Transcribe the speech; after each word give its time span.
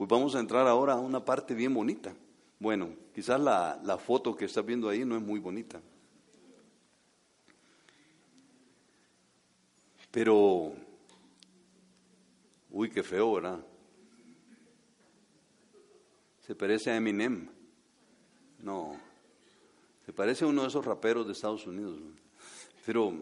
Pues 0.00 0.08
vamos 0.08 0.34
a 0.34 0.40
entrar 0.40 0.66
ahora 0.66 0.94
a 0.94 0.98
una 0.98 1.22
parte 1.22 1.52
bien 1.52 1.74
bonita. 1.74 2.14
Bueno, 2.58 2.88
quizás 3.14 3.38
la, 3.38 3.98
foto 4.02 4.34
que 4.34 4.46
estás 4.46 4.64
viendo 4.64 4.88
ahí 4.88 5.04
no 5.04 5.14
es 5.14 5.22
muy 5.22 5.38
bonita. 5.40 5.78
Pero, 10.10 10.72
uy, 12.70 12.88
qué 12.88 13.02
feo, 13.02 13.34
¿verdad? 13.34 13.60
Se 16.46 16.54
parece 16.54 16.90
a 16.90 16.96
Eminem. 16.96 17.50
No, 18.60 18.98
se 20.06 20.14
parece 20.14 20.46
a 20.46 20.48
uno 20.48 20.62
de 20.62 20.68
esos 20.68 20.82
raperos 20.82 21.26
de 21.26 21.34
Estados 21.34 21.66
Unidos. 21.66 21.98
Pero 22.86 23.12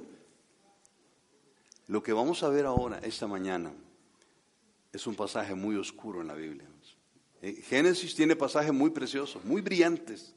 lo 1.89 2.01
que 2.05 2.13
vamos 2.13 2.45
a 2.45 2.49
ver 2.49 2.67
ahora, 2.67 3.01
esta 3.01 3.27
mañana, 3.27 3.73
es 4.93 5.07
un 5.07 5.15
pasaje 5.15 5.55
muy 5.55 5.77
oscuro 5.77 6.21
en 6.21 6.29
la 6.29 6.35
Biblia. 6.35 6.67
Eh, 7.43 7.63
Génesis 7.69 8.15
tiene 8.15 8.37
pasajes 8.37 8.73
muy 8.73 8.91
preciosos, 8.91 9.45
muy 9.45 9.61
brillantes, 9.61 10.35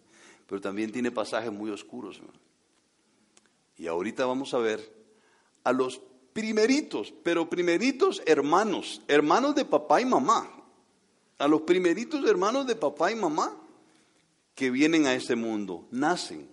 pero 0.47 0.61
también 0.61 0.91
tiene 0.91 1.11
pasajes 1.11 1.51
muy 1.51 1.71
oscuros. 1.71 2.21
Y 3.77 3.87
ahorita 3.87 4.25
vamos 4.25 4.53
a 4.53 4.59
ver 4.59 4.93
a 5.63 5.71
los 5.71 6.01
primeritos, 6.33 7.13
pero 7.23 7.49
primeritos 7.49 8.21
hermanos, 8.25 9.01
hermanos 9.07 9.55
de 9.55 9.65
papá 9.65 10.01
y 10.01 10.05
mamá, 10.05 10.49
a 11.37 11.47
los 11.47 11.61
primeritos 11.61 12.27
hermanos 12.29 12.67
de 12.67 12.75
papá 12.75 13.11
y 13.11 13.15
mamá 13.15 13.57
que 14.53 14.70
vienen 14.70 15.07
a 15.07 15.15
este 15.15 15.35
mundo, 15.35 15.87
nacen. 15.89 16.47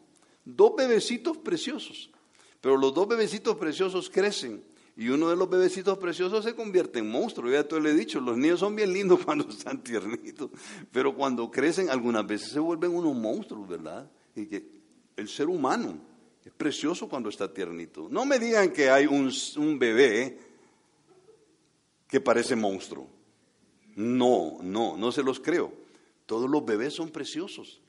Dos 0.44 0.74
bebecitos 0.76 1.36
preciosos, 1.36 2.10
pero 2.62 2.78
los 2.78 2.94
dos 2.94 3.06
bebecitos 3.06 3.56
preciosos 3.56 4.08
crecen 4.08 4.64
y 4.98 5.10
uno 5.10 5.30
de 5.30 5.36
los 5.36 5.48
bebecitos 5.48 5.96
preciosos 5.96 6.44
se 6.44 6.56
convierte 6.56 6.98
en 6.98 7.08
monstruo. 7.08 7.48
Ya 7.48 7.62
te 7.62 7.78
lo 7.78 7.88
he 7.88 7.94
dicho, 7.94 8.20
los 8.20 8.36
niños 8.36 8.58
son 8.58 8.74
bien 8.74 8.92
lindos 8.92 9.20
cuando 9.24 9.48
están 9.48 9.80
tiernitos, 9.80 10.50
pero 10.90 11.14
cuando 11.14 11.48
crecen 11.52 11.88
algunas 11.88 12.26
veces 12.26 12.50
se 12.50 12.58
vuelven 12.58 12.90
unos 12.90 13.14
monstruos, 13.14 13.68
¿verdad? 13.68 14.10
Y 14.34 14.46
que 14.46 14.66
el 15.16 15.28
ser 15.28 15.48
humano 15.48 16.00
es 16.44 16.52
precioso 16.52 17.08
cuando 17.08 17.28
está 17.28 17.54
tiernito. 17.54 18.08
No 18.10 18.24
me 18.24 18.40
digan 18.40 18.72
que 18.72 18.90
hay 18.90 19.06
un, 19.06 19.32
un 19.58 19.78
bebé 19.78 20.36
que 22.08 22.20
parece 22.20 22.56
monstruo. 22.56 23.06
No, 23.94 24.58
no, 24.62 24.96
no 24.96 25.12
se 25.12 25.22
los 25.22 25.38
creo. 25.38 25.72
Todos 26.26 26.50
los 26.50 26.64
bebés 26.64 26.94
son 26.94 27.10
preciosos. 27.10 27.80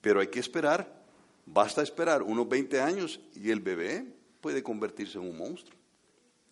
Pero 0.00 0.18
hay 0.18 0.26
que 0.26 0.40
esperar, 0.40 1.04
basta 1.46 1.82
esperar 1.82 2.24
unos 2.24 2.48
20 2.48 2.80
años 2.80 3.20
y 3.36 3.50
el 3.50 3.60
bebé 3.60 4.04
puede 4.40 4.60
convertirse 4.60 5.18
en 5.18 5.30
un 5.30 5.38
monstruo. 5.38 5.83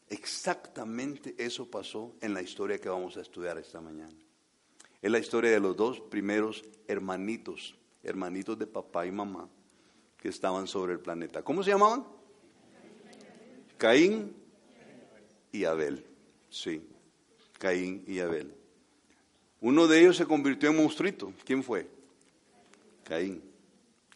Exactamente 0.09 1.35
eso 1.39 1.71
pasó 1.71 2.15
en 2.21 2.35
la 2.35 2.43
historia 2.43 2.79
que 2.79 2.89
vamos 2.89 3.17
a 3.17 3.23
estudiar 3.23 3.59
esta 3.59 3.81
mañana. 3.81 4.15
Es 5.01 5.11
la 5.11 5.19
historia 5.19 5.51
de 5.51 5.61
los 5.61 5.77
dos 5.77 6.01
primeros 6.01 6.65
hermanitos, 6.87 7.75
hermanitos 8.03 8.59
de 8.59 8.67
papá 8.67 9.07
y 9.07 9.11
mamá, 9.11 9.49
que 10.19 10.29
estaban 10.29 10.67
sobre 10.67 10.93
el 10.93 11.01
planeta. 11.01 11.43
¿Cómo 11.43 11.63
se 11.63 11.71
llamaban? 11.71 12.07
Caín 13.79 14.33
y 15.51 15.65
Abel. 15.65 16.07
Sí, 16.51 16.87
Caín 17.59 18.05
y 18.07 18.21
Abel. 18.21 18.55
Uno 19.61 19.89
de 19.89 20.01
ellos 20.01 20.17
se 20.17 20.27
convirtió 20.27 20.71
en 20.71 20.77
monstruito. 20.77 21.33
¿Quién 21.45 21.63
fue? 21.63 21.89
Caín. 23.05 23.43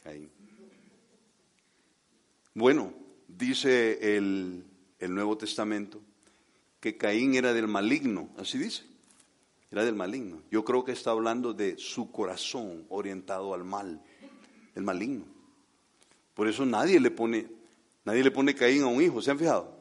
Caín. 0.03 0.31
Bueno, 2.55 2.93
dice 3.29 4.17
el, 4.17 4.65
el 4.99 5.15
Nuevo 5.15 5.37
Testamento 5.37 6.01
que 6.81 6.97
Caín 6.97 7.35
era 7.35 7.53
del 7.53 7.69
maligno, 7.69 8.29
así 8.39 8.59
dice, 8.59 8.85
era 9.71 9.85
del 9.85 9.95
maligno. 9.95 10.43
Yo 10.51 10.65
creo 10.65 10.85
que 10.85 10.93
está 10.93 11.11
hablando 11.11 11.53
de 11.53 11.77
su 11.79 12.11
corazón 12.11 12.85
orientado 12.89 13.55
al 13.55 13.65
mal, 13.65 14.01
el 14.75 14.83
maligno. 14.83 15.25
Por 16.35 16.49
eso 16.49 16.65
nadie 16.65 17.01
le 17.01 17.11
pone, 17.11 17.47
nadie 18.05 18.23
le 18.23 18.31
pone 18.31 18.55
Caín 18.55 18.83
a 18.83 18.87
un 18.87 19.03
hijo, 19.03 19.21
¿se 19.21 19.31
han 19.31 19.39
fijado? 19.39 19.75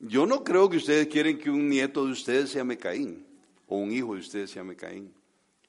Yo 0.00 0.26
no 0.26 0.44
creo 0.44 0.68
que 0.68 0.76
ustedes 0.76 1.06
quieren 1.06 1.38
que 1.38 1.50
un 1.50 1.68
nieto 1.68 2.04
de 2.04 2.12
ustedes 2.12 2.50
se 2.50 2.58
llame 2.58 2.76
Caín 2.76 3.24
o 3.66 3.76
un 3.76 3.92
hijo 3.92 4.14
de 4.14 4.20
ustedes 4.20 4.50
se 4.50 4.56
llame 4.56 4.76
Caín. 4.76 5.12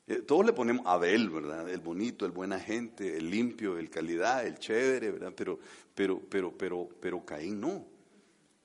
Eh, 0.07 0.21
todos 0.25 0.45
le 0.45 0.53
ponemos 0.53 0.85
Abel, 0.85 1.29
¿verdad? 1.29 1.69
El 1.69 1.81
bonito, 1.81 2.25
el 2.25 2.31
buena 2.31 2.59
gente, 2.59 3.17
el 3.17 3.29
limpio, 3.29 3.77
el 3.77 3.89
calidad, 3.89 4.47
el 4.47 4.57
chévere, 4.57 5.11
¿verdad? 5.11 5.33
Pero, 5.35 5.59
pero, 5.93 6.21
pero, 6.29 6.51
pero, 6.57 6.89
pero 7.01 7.25
Caín 7.25 7.59
no. 7.59 7.85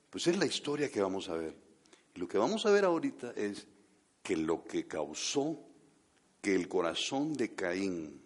Pues 0.09 0.27
es 0.29 0.39
la 0.39 0.47
historia 0.47 0.91
que 0.91 1.01
vamos 1.01 1.29
a 1.29 1.35
ver. 1.35 1.55
Lo 2.15 2.29
que 2.29 2.39
vamos 2.39 2.65
a 2.65 2.71
ver 2.71 2.85
ahorita 2.85 3.33
es 3.35 3.67
que 4.23 4.37
lo 4.37 4.63
que 4.65 4.87
causó 4.87 5.59
que 6.41 6.55
el 6.55 6.69
corazón 6.69 7.35
de 7.35 7.55
Caín 7.55 8.21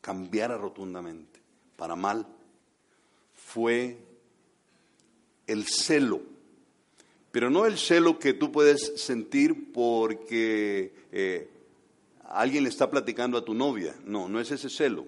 cambiara 0.00 0.56
rotundamente 0.56 1.40
para 1.76 1.96
mal 1.96 2.26
fue 3.34 3.98
el 5.46 5.66
celo. 5.66 6.22
Pero 7.32 7.50
no 7.50 7.66
el 7.66 7.76
celo 7.76 8.18
que 8.18 8.32
tú 8.32 8.50
puedes 8.50 9.00
sentir 9.00 9.72
porque 9.72 10.94
eh, 11.12 11.50
alguien 12.28 12.64
le 12.64 12.70
está 12.70 12.90
platicando 12.90 13.38
a 13.38 13.44
tu 13.44 13.54
novia. 13.54 13.94
No, 14.04 14.28
no 14.28 14.40
es 14.40 14.50
ese 14.50 14.68
celo. 14.68 15.06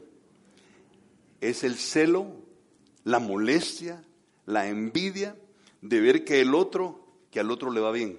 Es 1.40 1.64
el 1.64 1.76
celo, 1.76 2.32
la 3.04 3.18
molestia, 3.18 4.02
la 4.46 4.68
envidia 4.68 5.36
de 5.82 6.00
ver 6.00 6.24
que 6.24 6.40
el 6.40 6.54
otro, 6.54 7.06
que 7.30 7.40
al 7.40 7.50
otro 7.50 7.70
le 7.70 7.80
va 7.80 7.92
bien. 7.92 8.18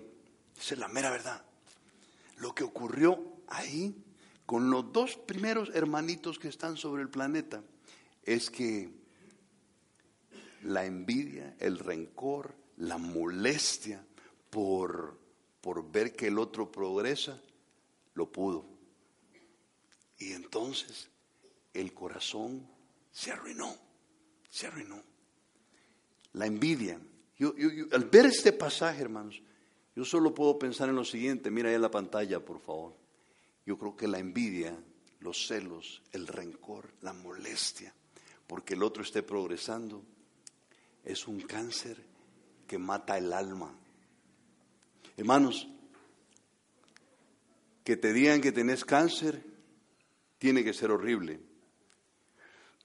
Esa 0.60 0.76
es 0.76 0.80
la 0.80 0.88
mera 0.88 1.10
verdad. 1.10 1.44
Lo 2.38 2.54
que 2.56 2.64
ocurrió 2.64 3.22
ahí 3.48 3.96
con 4.46 4.70
los 4.70 4.92
dos 4.92 5.16
primeros 5.16 5.70
hermanitos 5.74 6.40
que 6.40 6.48
están 6.48 6.78
sobre 6.78 7.02
el 7.02 7.10
planeta 7.10 7.62
es 8.24 8.50
que 8.50 8.90
la 10.64 10.86
envidia, 10.86 11.56
el 11.60 11.80
rencor, 11.80 12.56
la 12.78 12.98
molestia 12.98 14.04
por, 14.50 15.18
por 15.62 15.92
ver 15.92 16.16
que 16.16 16.28
el 16.28 16.40
otro 16.40 16.72
progresa, 16.72 17.42
lo 18.16 18.32
pudo. 18.32 18.79
Y 20.20 20.34
entonces 20.34 21.10
el 21.74 21.94
corazón 21.94 22.68
se 23.12 23.32
arruinó, 23.32 23.76
se 24.50 24.68
arruinó. 24.68 25.02
La 26.34 26.46
envidia. 26.46 27.00
Yo, 27.38 27.54
al 27.94 28.06
ver 28.06 28.28
este 28.28 28.52
pasaje, 28.52 29.02
hermanos, 29.02 29.42
yo 29.96 30.06
solo 30.06 30.34
puedo 30.36 30.60
pensar 30.60 30.90
en 30.90 30.96
lo 30.96 31.06
siguiente. 31.06 31.50
Mira 31.50 31.70
ahí 31.70 31.76
en 31.76 31.82
la 31.82 31.90
pantalla, 31.90 32.40
por 32.40 32.60
favor. 32.60 32.96
Yo 33.66 33.78
creo 33.78 33.96
que 33.96 34.08
la 34.08 34.20
envidia, 34.20 34.78
los 35.22 35.48
celos, 35.48 36.02
el 36.12 36.28
rencor, 36.28 36.94
la 37.02 37.14
molestia, 37.14 37.94
porque 38.46 38.74
el 38.74 38.84
otro 38.84 39.04
esté 39.04 39.24
progresando, 39.24 40.04
es 41.04 41.28
un 41.28 41.42
cáncer 41.42 42.04
que 42.68 42.78
mata 42.78 43.18
el 43.18 43.32
alma. 43.32 43.74
Hermanos, 45.18 45.68
que 47.84 47.98
te 47.98 48.14
digan 48.14 48.42
que 48.42 48.52
tenés 48.52 48.86
cáncer 48.86 49.44
tiene 50.40 50.64
que 50.64 50.74
ser 50.74 50.90
horrible. 50.90 51.40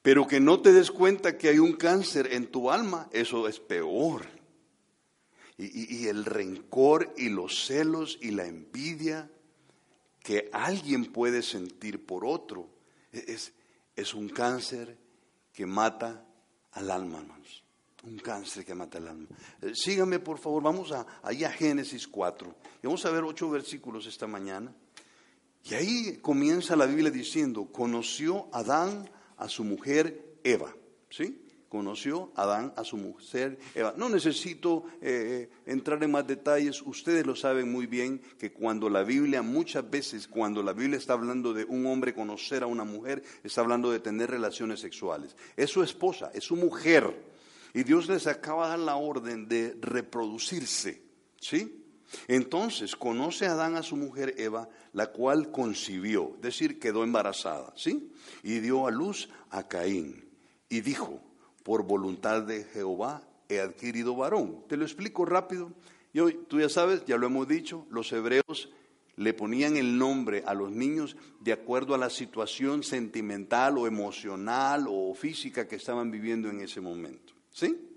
Pero 0.02 0.26
que 0.26 0.38
no 0.38 0.60
te 0.60 0.72
des 0.72 0.90
cuenta 0.90 1.38
que 1.38 1.48
hay 1.48 1.58
un 1.58 1.72
cáncer 1.72 2.34
en 2.34 2.48
tu 2.48 2.70
alma, 2.70 3.08
eso 3.10 3.48
es 3.48 3.58
peor. 3.58 4.26
Y, 5.56 6.08
el 6.08 6.24
rencor 6.24 7.14
y 7.16 7.28
los 7.28 7.64
celos 7.64 8.18
y 8.20 8.32
la 8.32 8.44
envidia 8.44 9.30
que 10.20 10.50
alguien 10.52 11.06
puede 11.06 11.42
sentir 11.42 12.04
por 12.04 12.26
otro 12.26 12.68
es, 13.12 13.52
es 13.94 14.14
un 14.14 14.28
cáncer 14.28 14.98
que 15.52 15.64
mata 15.64 16.26
al 16.72 16.90
alma, 16.90 17.20
hermanos. 17.20 17.64
Un 18.02 18.18
cáncer 18.18 18.64
que 18.64 18.74
mata 18.74 18.98
al 18.98 19.08
alma. 19.08 19.28
Eh, 19.62 19.72
síganme, 19.74 20.18
por 20.18 20.38
favor, 20.38 20.62
vamos 20.62 20.92
a, 20.92 21.06
ahí 21.22 21.44
a 21.44 21.50
Génesis 21.50 22.06
4. 22.08 22.54
Y 22.82 22.86
vamos 22.86 23.06
a 23.06 23.10
ver 23.10 23.24
ocho 23.24 23.48
versículos 23.48 24.06
esta 24.06 24.26
mañana. 24.26 24.74
Y 25.64 25.74
ahí 25.74 26.18
comienza 26.20 26.76
la 26.76 26.84
Biblia 26.84 27.10
diciendo, 27.10 27.66
conoció 27.72 28.48
Adán 28.52 29.08
a 29.38 29.48
su 29.48 29.64
mujer 29.64 30.36
Eva, 30.44 30.76
¿sí? 31.08 31.40
Conoció 31.70 32.32
Adán 32.36 32.74
a 32.76 32.84
su 32.84 32.98
mujer 32.98 33.58
Eva. 33.74 33.94
No 33.96 34.10
necesito 34.10 34.84
eh, 35.00 35.48
entrar 35.64 36.04
en 36.04 36.10
más 36.10 36.26
detalles, 36.26 36.82
ustedes 36.82 37.26
lo 37.26 37.34
saben 37.34 37.72
muy 37.72 37.86
bien 37.86 38.20
que 38.38 38.52
cuando 38.52 38.90
la 38.90 39.04
Biblia, 39.04 39.40
muchas 39.40 39.88
veces 39.88 40.28
cuando 40.28 40.62
la 40.62 40.74
Biblia 40.74 40.98
está 40.98 41.14
hablando 41.14 41.54
de 41.54 41.64
un 41.64 41.86
hombre 41.86 42.14
conocer 42.14 42.62
a 42.62 42.66
una 42.66 42.84
mujer, 42.84 43.22
está 43.42 43.62
hablando 43.62 43.90
de 43.90 44.00
tener 44.00 44.30
relaciones 44.30 44.80
sexuales. 44.80 45.34
Es 45.56 45.70
su 45.70 45.82
esposa, 45.82 46.30
es 46.34 46.44
su 46.44 46.56
mujer. 46.56 47.32
Y 47.72 47.84
Dios 47.84 48.06
les 48.06 48.26
acaba 48.26 48.64
de 48.64 48.70
dar 48.70 48.78
la 48.80 48.96
orden 48.96 49.48
de 49.48 49.76
reproducirse, 49.80 51.02
¿sí? 51.40 51.83
Entonces 52.28 52.96
conoce 52.96 53.46
a 53.46 53.52
Adán 53.52 53.76
a 53.76 53.82
su 53.82 53.96
mujer 53.96 54.34
Eva, 54.38 54.68
la 54.92 55.08
cual 55.08 55.50
concibió, 55.50 56.32
es 56.36 56.42
decir, 56.42 56.78
quedó 56.78 57.04
embarazada, 57.04 57.72
¿sí? 57.76 58.12
Y 58.42 58.60
dio 58.60 58.86
a 58.86 58.90
luz 58.90 59.28
a 59.50 59.66
Caín. 59.66 60.28
Y 60.68 60.80
dijo, 60.80 61.20
por 61.62 61.84
voluntad 61.84 62.42
de 62.42 62.64
Jehová 62.64 63.22
he 63.48 63.60
adquirido 63.60 64.16
varón. 64.16 64.64
Te 64.68 64.76
lo 64.76 64.84
explico 64.84 65.24
rápido. 65.24 65.72
Y 66.12 66.20
hoy, 66.20 66.38
tú 66.48 66.60
ya 66.60 66.68
sabes, 66.68 67.04
ya 67.06 67.16
lo 67.16 67.26
hemos 67.26 67.48
dicho, 67.48 67.86
los 67.90 68.12
hebreos 68.12 68.70
le 69.16 69.32
ponían 69.32 69.76
el 69.76 69.98
nombre 69.98 70.42
a 70.46 70.54
los 70.54 70.70
niños 70.70 71.16
de 71.40 71.52
acuerdo 71.52 71.94
a 71.94 71.98
la 71.98 72.10
situación 72.10 72.82
sentimental 72.82 73.78
o 73.78 73.86
emocional 73.86 74.86
o 74.88 75.14
física 75.14 75.68
que 75.68 75.76
estaban 75.76 76.10
viviendo 76.10 76.48
en 76.48 76.60
ese 76.60 76.80
momento. 76.80 77.32
¿Sí? 77.50 77.93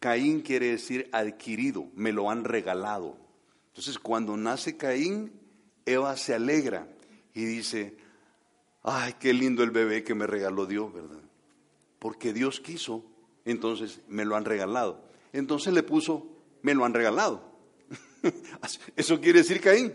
Caín 0.00 0.42
quiere 0.42 0.70
decir 0.70 1.08
adquirido, 1.12 1.88
me 1.94 2.12
lo 2.12 2.30
han 2.30 2.44
regalado. 2.44 3.16
Entonces, 3.68 3.98
cuando 3.98 4.36
nace 4.36 4.76
Caín, 4.76 5.32
Eva 5.86 6.16
se 6.16 6.34
alegra 6.34 6.88
y 7.34 7.44
dice, 7.44 7.96
ay, 8.82 9.14
qué 9.18 9.32
lindo 9.32 9.62
el 9.62 9.70
bebé 9.70 10.04
que 10.04 10.14
me 10.14 10.26
regaló 10.26 10.66
Dios, 10.66 10.92
¿verdad? 10.92 11.20
Porque 11.98 12.32
Dios 12.32 12.60
quiso, 12.60 13.04
entonces 13.44 14.00
me 14.08 14.24
lo 14.24 14.36
han 14.36 14.44
regalado. 14.44 15.02
Entonces 15.32 15.72
le 15.72 15.82
puso, 15.82 16.26
me 16.62 16.74
lo 16.74 16.84
han 16.84 16.94
regalado. 16.94 17.42
Eso 18.96 19.20
quiere 19.20 19.40
decir 19.40 19.60
Caín. 19.60 19.94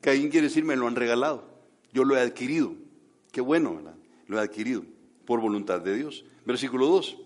Caín 0.00 0.30
quiere 0.30 0.48
decir 0.48 0.64
me 0.64 0.76
lo 0.76 0.86
han 0.86 0.96
regalado. 0.96 1.44
Yo 1.92 2.04
lo 2.04 2.16
he 2.16 2.20
adquirido. 2.20 2.74
Qué 3.30 3.40
bueno, 3.40 3.76
¿verdad? 3.76 3.96
Lo 4.26 4.38
he 4.38 4.42
adquirido 4.42 4.84
por 5.26 5.40
voluntad 5.40 5.80
de 5.80 5.96
Dios. 5.96 6.24
Versículo 6.44 6.86
2. 6.86 7.18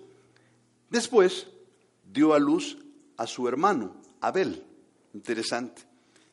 Después 0.90 1.48
dio 2.12 2.34
a 2.34 2.38
luz 2.38 2.78
a 3.16 3.26
su 3.26 3.49
hermano, 3.49 3.96
Abel. 4.20 4.64
Interesante. 5.14 5.82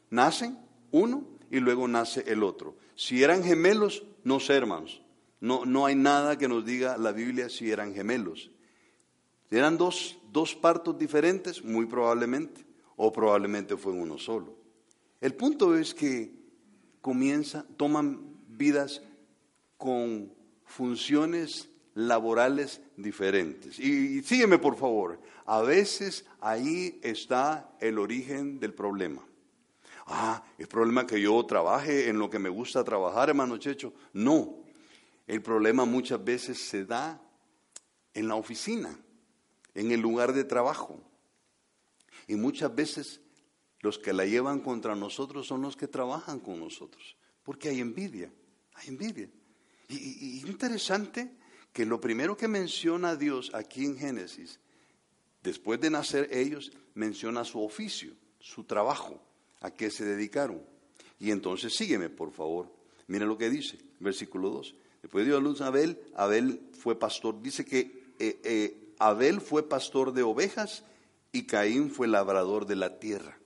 Nacen 0.09 0.57
uno 0.91 1.25
y 1.51 1.59
luego 1.59 1.87
nace 1.87 2.23
el 2.27 2.43
otro. 2.43 2.75
Si 2.95 3.23
eran 3.23 3.43
gemelos, 3.43 4.03
no 4.23 4.39
sé, 4.39 4.53
hermanos. 4.53 5.01
No, 5.39 5.65
no 5.65 5.85
hay 5.85 5.95
nada 5.95 6.37
que 6.37 6.47
nos 6.47 6.65
diga 6.65 6.97
la 6.97 7.11
Biblia 7.11 7.49
si 7.49 7.71
eran 7.71 7.93
gemelos. 7.93 8.51
¿Eran 9.51 9.77
dos, 9.77 10.17
dos 10.31 10.55
partos 10.55 10.97
diferentes? 10.97 11.63
Muy 11.63 11.85
probablemente 11.85 12.65
o 12.97 13.11
probablemente 13.11 13.77
fue 13.77 13.93
uno 13.93 14.17
solo. 14.17 14.55
El 15.21 15.33
punto 15.33 15.75
es 15.75 15.93
que 15.93 16.31
comienza, 17.01 17.65
toman 17.77 18.19
vidas 18.47 19.01
con 19.77 20.33
funciones 20.65 21.69
laborales 21.93 22.81
diferentes. 22.97 23.79
Y, 23.79 24.21
sígueme 24.23 24.57
por 24.57 24.75
favor, 24.75 25.19
a 25.45 25.61
veces 25.61 26.25
ahí 26.41 26.99
está 27.03 27.75
el 27.79 27.99
origen 27.99 28.59
del 28.59 28.73
problema. 28.73 29.25
Ah, 30.07 30.43
¿es 30.57 30.67
problema 30.67 31.07
que 31.07 31.19
yo 31.19 31.43
trabaje 31.45 32.09
en 32.09 32.19
lo 32.19 32.29
que 32.29 32.39
me 32.39 32.49
gusta 32.49 32.83
trabajar, 32.83 33.29
hermano 33.29 33.57
Checho? 33.57 33.93
No, 34.13 34.63
el 35.25 35.41
problema 35.41 35.85
muchas 35.85 36.23
veces 36.23 36.59
se 36.59 36.85
da 36.85 37.21
en 38.13 38.27
la 38.27 38.35
oficina, 38.35 38.97
en 39.73 39.91
el 39.91 39.99
lugar 39.99 40.33
de 40.33 40.43
trabajo. 40.43 40.99
Y 42.27 42.35
muchas 42.35 42.73
veces 42.73 43.21
los 43.79 43.99
que 43.99 44.13
la 44.13 44.25
llevan 44.25 44.59
contra 44.59 44.95
nosotros 44.95 45.47
son 45.47 45.61
los 45.61 45.75
que 45.75 45.87
trabajan 45.87 46.39
con 46.39 46.59
nosotros, 46.59 47.17
porque 47.43 47.69
hay 47.69 47.79
envidia, 47.79 48.31
hay 48.73 48.89
envidia. 48.89 49.29
Y, 49.89 50.41
interesante 50.47 51.31
que 51.71 51.85
lo 51.85 51.99
primero 51.99 52.35
que 52.35 52.47
menciona 52.47 53.15
Dios 53.15 53.51
aquí 53.53 53.85
en 53.85 53.97
Génesis, 53.97 54.59
después 55.45 55.79
de 55.79 55.89
nacer 55.89 56.27
ellos, 56.31 56.71
menciona 56.95 57.45
su 57.45 57.63
oficio, 57.63 58.13
su 58.39 58.63
trabajo, 58.63 59.21
a 59.61 59.71
qué 59.71 59.89
se 59.89 60.03
dedicaron. 60.03 60.61
Y 61.19 61.31
entonces 61.31 61.73
sígueme, 61.73 62.09
por 62.09 62.31
favor. 62.31 62.71
Mira 63.07 63.25
lo 63.25 63.37
que 63.37 63.49
dice, 63.49 63.77
versículo 63.99 64.49
2. 64.49 64.75
Después 65.03 65.25
dio 65.25 65.37
a 65.37 65.39
luz 65.39 65.61
a 65.61 65.67
Abel, 65.67 65.99
Abel 66.15 66.61
fue 66.73 66.97
pastor. 66.97 67.41
Dice 67.41 67.63
que 67.63 68.03
eh, 68.19 68.39
eh, 68.43 68.93
Abel 68.99 69.39
fue 69.39 69.67
pastor 69.67 70.13
de 70.13 70.23
ovejas 70.23 70.83
y 71.31 71.45
Caín 71.45 71.91
fue 71.91 72.07
labrador 72.07 72.65
de 72.65 72.75
la 72.75 72.99
tierra. 72.99 73.37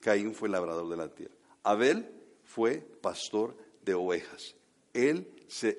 Caín 0.00 0.34
fue 0.34 0.48
labrador 0.48 0.88
de 0.88 0.96
la 0.96 1.08
tierra. 1.08 1.34
Abel 1.62 2.10
fue 2.44 2.78
pastor 2.78 3.56
de 3.84 3.94
ovejas. 3.94 4.54
Él 4.94 5.28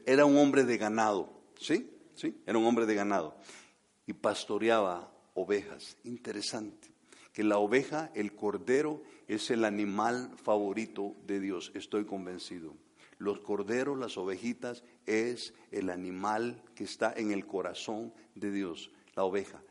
era 0.06 0.26
un 0.26 0.38
hombre 0.38 0.64
de 0.64 0.78
ganado, 0.78 1.34
¿sí? 1.60 1.90
¿sí? 2.16 2.36
Era 2.46 2.58
un 2.58 2.66
hombre 2.66 2.86
de 2.86 2.96
ganado. 2.96 3.36
Y 4.08 4.14
pastoreaba 4.14 5.12
ovejas. 5.36 5.98
Interesante. 6.04 6.90
Que 7.34 7.44
la 7.44 7.60
oveja, 7.60 8.12
el 8.16 8.34
cordero, 8.34 9.04
es 9.28 9.52
el 9.52 9.64
animal 9.64 10.32
favorito 10.44 11.16
de 11.28 11.40
Dios. 11.40 11.72
Estoy 11.76 12.06
convencido. 12.06 12.74
Los 13.20 13.40
corderos, 13.40 13.98
las 13.98 14.18
ovejitas, 14.18 14.84
es 15.06 15.54
el 15.72 15.92
animal 15.92 16.64
que 16.74 16.84
está 16.84 17.14
en 17.16 17.32
el 17.32 17.46
corazón 17.46 18.14
de 18.34 18.52
Dios, 18.52 18.92
la 19.16 19.24
oveja. 19.24 19.62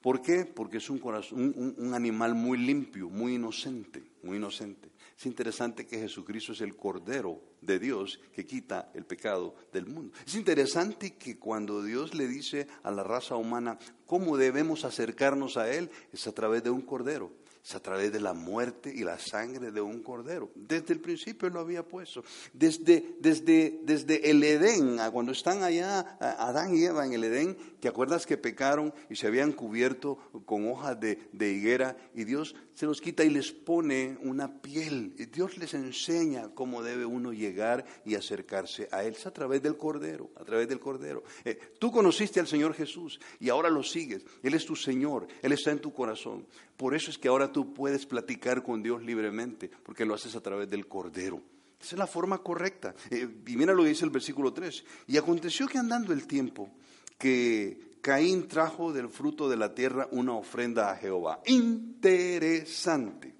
¿Por 0.00 0.22
qué? 0.22 0.46
Porque 0.46 0.78
es 0.78 0.88
un, 0.88 0.98
corazón, 0.98 1.74
un, 1.76 1.94
animal 1.94 2.34
muy 2.34 2.56
limpio, 2.56 3.10
muy 3.10 3.34
inocente, 3.34 4.02
muy 4.22 4.38
inocente. 4.38 4.88
Es 5.20 5.26
interesante 5.26 5.86
que 5.86 5.98
Jesucristo 5.98 6.52
es 6.52 6.62
el 6.62 6.74
Cordero 6.74 7.42
de 7.60 7.78
Dios 7.78 8.18
que 8.32 8.46
quita 8.46 8.90
el 8.94 9.04
pecado 9.04 9.54
del 9.70 9.84
mundo. 9.84 10.16
Es 10.26 10.34
interesante 10.34 11.16
que 11.16 11.38
cuando 11.38 11.82
Dios 11.82 12.14
le 12.14 12.26
dice 12.26 12.66
a 12.82 12.90
la 12.90 13.02
raza 13.02 13.36
humana 13.36 13.78
cómo 14.06 14.38
debemos 14.38 14.86
acercarnos 14.86 15.58
a 15.58 15.70
Él, 15.70 15.90
es 16.10 16.26
a 16.26 16.32
través 16.32 16.64
de 16.64 16.70
un 16.70 16.80
Cordero 16.80 17.32
es 17.64 17.74
a 17.74 17.80
través 17.80 18.12
de 18.12 18.20
la 18.20 18.32
muerte 18.32 18.92
y 18.94 19.04
la 19.04 19.18
sangre 19.18 19.70
de 19.70 19.80
un 19.80 20.02
cordero. 20.02 20.50
Desde 20.54 20.94
el 20.94 21.00
principio 21.00 21.50
lo 21.50 21.60
había 21.60 21.86
puesto. 21.86 22.24
Desde, 22.52 23.16
desde, 23.20 23.80
desde 23.82 24.30
el 24.30 24.42
Edén, 24.42 24.98
cuando 25.12 25.32
están 25.32 25.62
allá 25.62 26.16
Adán 26.20 26.74
y 26.74 26.84
Eva 26.84 27.04
en 27.04 27.12
el 27.12 27.24
Edén, 27.24 27.56
¿te 27.80 27.88
acuerdas 27.88 28.26
que 28.26 28.38
pecaron 28.38 28.94
y 29.08 29.16
se 29.16 29.26
habían 29.26 29.52
cubierto 29.52 30.18
con 30.46 30.68
hojas 30.68 30.98
de, 30.98 31.18
de 31.32 31.52
higuera? 31.52 31.96
Y 32.14 32.24
Dios 32.24 32.54
se 32.74 32.86
los 32.86 33.00
quita 33.00 33.24
y 33.24 33.30
les 33.30 33.52
pone 33.52 34.16
una 34.22 34.62
piel. 34.62 35.14
Y 35.18 35.26
Dios 35.26 35.58
les 35.58 35.74
enseña 35.74 36.48
cómo 36.54 36.82
debe 36.82 37.04
uno 37.04 37.32
llegar 37.32 37.84
y 38.06 38.14
acercarse 38.14 38.88
a 38.90 39.04
Él. 39.04 39.14
Es 39.14 39.26
a 39.26 39.32
través 39.32 39.62
del 39.62 39.76
Cordero, 39.76 40.30
a 40.36 40.44
través 40.44 40.66
del 40.66 40.80
Cordero. 40.80 41.22
Eh, 41.44 41.58
tú 41.78 41.90
conociste 41.92 42.40
al 42.40 42.46
Señor 42.46 42.72
Jesús 42.72 43.20
y 43.38 43.50
ahora 43.50 43.68
lo 43.68 43.82
sigues. 43.82 44.24
Él 44.42 44.54
es 44.54 44.64
tu 44.64 44.76
Señor, 44.76 45.26
Él 45.42 45.52
está 45.52 45.72
en 45.72 45.80
tu 45.80 45.92
corazón. 45.92 46.46
Por 46.78 46.94
eso 46.94 47.10
es 47.10 47.18
que 47.18 47.28
ahora 47.28 47.49
tú 47.52 47.72
puedes 47.74 48.06
platicar 48.06 48.62
con 48.62 48.82
Dios 48.82 49.02
libremente, 49.02 49.70
porque 49.82 50.04
lo 50.04 50.14
haces 50.14 50.34
a 50.36 50.40
través 50.40 50.68
del 50.68 50.86
Cordero. 50.86 51.42
Esa 51.80 51.94
es 51.94 51.98
la 51.98 52.06
forma 52.06 52.38
correcta. 52.38 52.94
Eh, 53.10 53.28
y 53.46 53.56
mira 53.56 53.72
lo 53.72 53.82
que 53.82 53.88
dice 53.88 54.04
el 54.04 54.10
versículo 54.10 54.52
3. 54.52 54.84
Y 55.06 55.16
aconteció 55.16 55.66
que 55.66 55.78
andando 55.78 56.12
el 56.12 56.26
tiempo, 56.26 56.70
que 57.18 57.96
Caín 58.02 58.48
trajo 58.48 58.92
del 58.92 59.08
fruto 59.08 59.48
de 59.48 59.56
la 59.56 59.74
tierra 59.74 60.08
una 60.10 60.34
ofrenda 60.34 60.90
a 60.90 60.96
Jehová. 60.96 61.40
Interesante. 61.46 63.34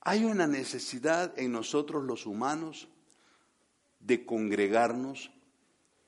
Hay 0.00 0.24
una 0.24 0.46
necesidad 0.46 1.38
en 1.38 1.52
nosotros 1.52 2.04
los 2.04 2.26
humanos 2.26 2.88
de 4.00 4.24
congregarnos, 4.24 5.30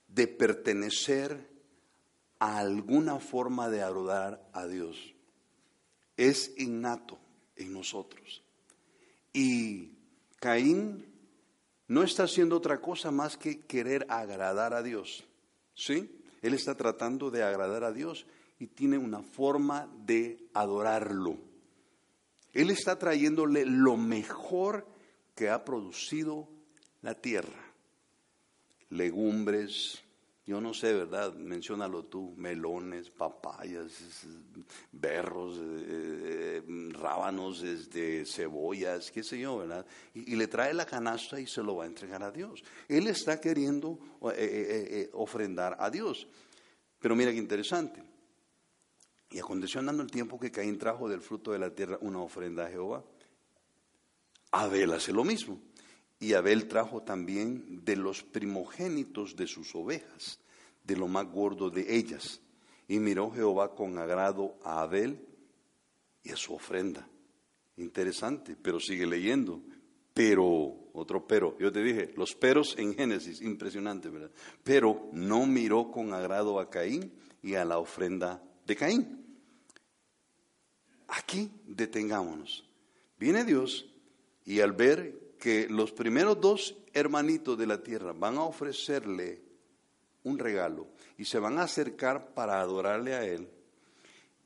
de 0.09 0.27
pertenecer 0.27 1.51
a 2.39 2.59
alguna 2.59 3.19
forma 3.19 3.69
de 3.69 3.83
adorar 3.83 4.49
a 4.53 4.67
Dios. 4.67 5.15
Es 6.21 6.53
innato 6.59 7.19
en 7.57 7.73
nosotros. 7.73 8.43
Y 9.33 9.89
Caín 10.39 11.07
no 11.89 12.03
está 12.03 12.25
haciendo 12.25 12.59
otra 12.59 12.79
cosa 12.83 13.11
más 13.11 13.39
que 13.39 13.61
querer 13.61 14.05
agradar 14.11 14.75
a 14.75 14.83
Dios. 14.83 15.25
¿Sí? 15.75 16.21
Él 16.43 16.53
está 16.53 16.75
tratando 16.75 17.31
de 17.31 17.43
agradar 17.43 17.85
a 17.85 17.93
Dios 17.93 18.27
y 18.59 18.67
tiene 18.67 18.99
una 18.99 19.23
forma 19.23 19.89
de 20.05 20.47
adorarlo. 20.53 21.39
Él 22.53 22.69
está 22.69 22.99
trayéndole 22.99 23.65
lo 23.65 23.97
mejor 23.97 24.87
que 25.35 25.49
ha 25.49 25.65
producido 25.65 26.51
la 27.01 27.15
tierra. 27.15 27.65
Legumbres, 28.91 30.03
yo 30.51 30.61
no 30.61 30.75
sé, 30.75 30.93
¿verdad? 30.93 31.33
Menciónalo 31.35 32.07
tú, 32.07 32.35
melones, 32.37 33.09
papayas, 33.09 34.27
berros, 34.91 35.59
eh, 35.59 36.61
eh, 36.67 36.89
rábanos, 36.91 37.63
este, 37.63 38.27
cebollas, 38.27 39.13
qué 39.13 39.23
sé 39.23 39.39
yo, 39.39 39.59
¿verdad? 39.59 39.87
Y, 40.13 40.35
le 40.35 40.49
trae 40.49 40.75
la 40.75 40.87
canasta 40.87 41.39
y 41.39 41.47
se 41.47 41.63
lo 41.63 41.77
va 41.77 41.85
a 41.85 41.87
entregar 41.87 42.25
a 42.25 42.33
Dios. 42.33 42.65
Él 42.89 43.07
está 43.07 43.41
queriendo 43.41 43.97
eh, 44.35 45.09
ofrendar 45.13 45.77
a 45.79 45.89
Dios. 45.89 46.27
Pero 46.99 47.15
mira 47.15 47.31
qué 47.31 47.39
interesante. 47.39 48.03
Y 49.31 49.39
aconteció 49.39 49.79
andando 49.79 50.03
el 50.03 50.11
tiempo 50.11 50.41
que 50.41 50.51
Caín 50.51 50.79
trajo 50.79 51.09
del 51.09 51.21
fruto 51.21 51.53
de 51.53 51.61
la 51.61 51.73
tierra 51.73 51.97
una 52.01 52.19
ofrenda 52.19 52.67
a 52.67 52.71
Jehová. 52.71 53.05
Abel 54.51 54.95
hace 54.95 55.13
lo 55.13 55.23
mismo. 55.23 55.61
Y 56.21 56.35
Abel 56.35 56.69
trajo 56.69 57.03
también 57.03 57.83
de 57.83 57.97
los 57.97 58.23
primogénitos 58.23 59.35
de 59.37 59.47
sus 59.47 59.75
ovejas, 59.75 60.39
de 60.85 60.95
lo 60.95 61.09
más 61.09 61.27
gordo 61.27 61.71
de 61.71 61.97
ellas. 61.97 62.43
Y 62.87 62.99
miró 62.99 63.31
Jehová 63.31 63.75
con 63.75 63.97
agrado 63.97 64.59
a 64.63 64.83
Abel 64.83 65.19
y 66.23 66.31
a 66.31 66.37
su 66.37 66.53
ofrenda. 66.53 67.09
Interesante, 67.79 68.55
pero 68.61 68.79
sigue 68.79 69.07
leyendo. 69.07 69.63
Pero, 70.13 70.91
otro 70.93 71.27
pero, 71.27 71.57
yo 71.59 71.73
te 71.73 71.83
dije, 71.83 72.13
los 72.17 72.35
peros 72.35 72.75
en 72.77 72.95
Génesis, 72.95 73.41
impresionante, 73.41 74.11
¿verdad? 74.11 74.31
Pero 74.63 75.09
no 75.13 75.47
miró 75.47 75.91
con 75.91 76.13
agrado 76.13 76.61
a 76.61 76.69
Caín 76.69 77.15
y 77.43 77.55
a 77.55 77.65
la 77.65 77.79
ofrenda 77.79 78.43
de 78.67 78.77
Caín. 78.77 79.39
aquí 81.09 81.51
detengámonos. 81.67 82.69
Viene 83.19 83.45
Dios 83.45 83.89
y 84.45 84.61
al 84.61 84.73
ver 84.73 85.30
que 85.41 85.69
los 85.69 85.91
primeros 85.91 86.41
dos 86.41 86.77
hermanitos 86.93 87.59
de 87.59 87.67
la 87.67 87.83
tierra 87.83 88.13
van 88.13 88.37
a 88.37 88.45
ofrecerle 88.45 89.43
un 90.23 90.39
regalo 90.39 90.89
y 91.17 91.25
se 91.25 91.39
van 91.39 91.59
a 91.59 91.63
acercar 91.63 92.35
para 92.35 92.61
adorarle 92.61 93.15
a 93.15 93.25
él, 93.25 93.49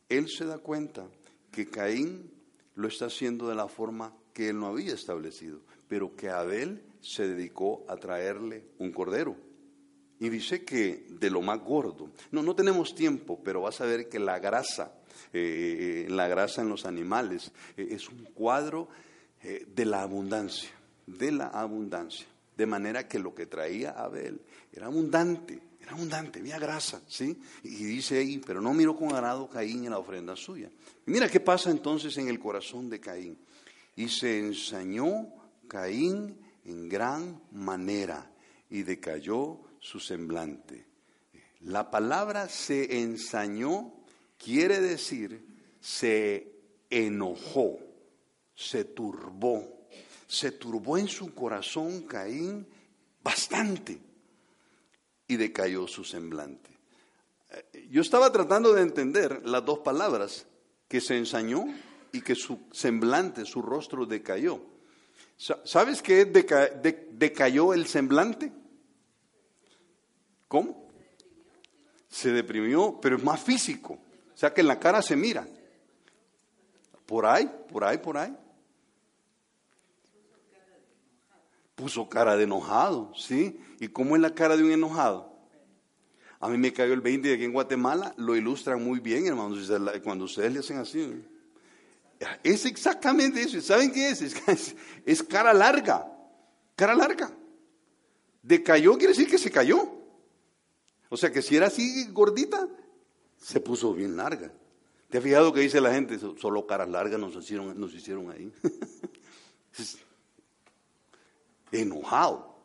él 0.08 0.28
se 0.28 0.46
da 0.46 0.58
cuenta 0.58 1.06
que 1.50 1.68
Caín 1.68 2.30
lo 2.76 2.88
está 2.88 3.06
haciendo 3.06 3.48
de 3.48 3.54
la 3.54 3.68
forma 3.68 4.14
que 4.32 4.48
él 4.48 4.58
no 4.58 4.66
había 4.66 4.94
establecido, 4.94 5.60
pero 5.88 6.14
que 6.16 6.30
Abel 6.30 6.82
se 7.00 7.28
dedicó 7.28 7.84
a 7.88 7.96
traerle 7.96 8.64
un 8.78 8.92
cordero. 8.92 9.36
Y 10.20 10.28
dice 10.28 10.64
que 10.64 11.06
de 11.10 11.28
lo 11.28 11.42
más 11.42 11.60
gordo. 11.60 12.10
No, 12.30 12.42
no 12.42 12.54
tenemos 12.54 12.94
tiempo, 12.94 13.40
pero 13.44 13.62
vas 13.62 13.80
a 13.80 13.86
ver 13.86 14.08
que 14.08 14.18
la 14.18 14.38
grasa, 14.38 14.94
eh, 15.32 16.06
la 16.08 16.28
grasa 16.28 16.62
en 16.62 16.68
los 16.68 16.86
animales, 16.86 17.52
eh, 17.76 17.88
es 17.90 18.08
un 18.08 18.24
cuadro 18.24 18.88
eh, 19.42 19.66
de 19.68 19.84
la 19.84 20.02
abundancia, 20.02 20.70
de 21.06 21.32
la 21.32 21.48
abundancia. 21.48 22.26
De 22.56 22.66
manera 22.66 23.08
que 23.08 23.18
lo 23.18 23.34
que 23.34 23.46
traía 23.46 23.90
Abel 23.90 24.40
era 24.72 24.86
abundante, 24.86 25.60
era 25.80 25.92
abundante, 25.92 26.38
había 26.38 26.58
grasa, 26.58 27.02
¿sí? 27.08 27.38
Y 27.62 27.84
dice 27.84 28.18
ahí, 28.18 28.38
pero 28.38 28.60
no 28.60 28.72
miró 28.72 28.96
con 28.96 29.12
agrado 29.12 29.48
Caín 29.48 29.84
en 29.84 29.90
la 29.90 29.98
ofrenda 29.98 30.36
suya. 30.36 30.70
Y 31.06 31.10
mira 31.10 31.28
qué 31.28 31.40
pasa 31.40 31.70
entonces 31.70 32.16
en 32.18 32.28
el 32.28 32.38
corazón 32.38 32.88
de 32.88 33.00
Caín. 33.00 33.36
Y 33.96 34.08
se 34.08 34.38
ensañó 34.38 35.26
Caín 35.68 36.38
en 36.64 36.88
gran 36.88 37.40
manera 37.50 38.30
y 38.70 38.82
decayó 38.82 39.60
su 39.80 40.00
semblante. 40.00 40.86
La 41.60 41.90
palabra 41.90 42.48
se 42.48 43.00
ensañó 43.00 43.92
quiere 44.38 44.80
decir 44.80 45.44
se 45.80 46.50
enojó, 46.88 47.78
se 48.54 48.84
turbó, 48.84 49.83
se 50.34 50.52
turbó 50.52 50.98
en 50.98 51.06
su 51.08 51.32
corazón 51.32 52.02
Caín 52.02 52.66
bastante 53.22 53.98
y 55.28 55.36
decayó 55.36 55.86
su 55.86 56.04
semblante. 56.04 56.70
Eh, 57.50 57.88
yo 57.90 58.02
estaba 58.02 58.30
tratando 58.32 58.72
de 58.74 58.82
entender 58.82 59.46
las 59.46 59.64
dos 59.64 59.78
palabras, 59.78 60.46
que 60.88 61.00
se 61.00 61.16
ensañó 61.16 61.64
y 62.12 62.20
que 62.20 62.34
su 62.34 62.58
semblante, 62.72 63.44
su 63.44 63.62
rostro 63.62 64.06
decayó. 64.06 64.60
¿Sabes 65.36 66.02
qué 66.02 66.24
decayó 66.24 67.74
el 67.74 67.86
semblante? 67.86 68.52
¿Cómo? 70.46 70.88
Se 72.08 72.30
deprimió, 72.30 73.00
pero 73.00 73.16
es 73.16 73.22
más 73.24 73.42
físico. 73.42 73.94
O 74.32 74.36
sea 74.36 74.54
que 74.54 74.60
en 74.60 74.68
la 74.68 74.78
cara 74.78 75.02
se 75.02 75.16
mira. 75.16 75.48
Por 77.06 77.26
ahí, 77.26 77.50
por 77.68 77.84
ahí, 77.84 77.98
por 77.98 78.16
ahí. 78.16 78.36
Puso 81.74 82.08
cara 82.08 82.36
de 82.36 82.44
enojado, 82.44 83.12
¿sí? 83.16 83.58
¿Y 83.80 83.88
cómo 83.88 84.16
es 84.16 84.22
la 84.22 84.34
cara 84.34 84.56
de 84.56 84.62
un 84.62 84.70
enojado? 84.70 85.34
A 86.40 86.48
mí 86.48 86.58
me 86.58 86.72
cayó 86.72 86.92
el 86.92 87.00
20 87.00 87.28
de 87.28 87.34
aquí 87.34 87.44
en 87.44 87.52
Guatemala, 87.52 88.14
lo 88.18 88.36
ilustran 88.36 88.82
muy 88.84 89.00
bien, 89.00 89.26
hermanos, 89.26 89.70
cuando 90.02 90.26
ustedes 90.26 90.52
le 90.52 90.58
hacen 90.58 90.76
así. 90.76 91.24
Es 92.42 92.66
exactamente 92.66 93.42
eso. 93.42 93.60
¿Saben 93.60 93.90
qué 93.92 94.10
es? 94.10 94.22
Es, 95.06 95.22
cara 95.22 95.52
larga, 95.52 96.06
cara 96.76 96.94
larga. 96.94 97.30
Decayó 98.42 98.92
quiere 98.98 99.14
decir 99.14 99.28
que 99.28 99.38
se 99.38 99.50
cayó. 99.50 100.02
O 101.08 101.16
sea 101.16 101.32
que 101.32 101.42
si 101.42 101.56
era 101.56 101.68
así 101.68 102.08
gordita, 102.12 102.68
se 103.38 103.60
puso 103.60 103.94
bien 103.94 104.16
larga. 104.16 104.52
¿Te 105.08 105.18
has 105.18 105.24
fijado 105.24 105.52
que 105.52 105.60
dice 105.60 105.80
la 105.80 105.92
gente? 105.92 106.18
Solo 106.18 106.66
caras 106.66 106.88
largas 106.88 107.20
nos 107.20 107.36
hicieron, 107.36 107.78
nos 107.78 107.94
hicieron 107.94 108.30
ahí. 108.30 108.52
enojado, 111.80 112.56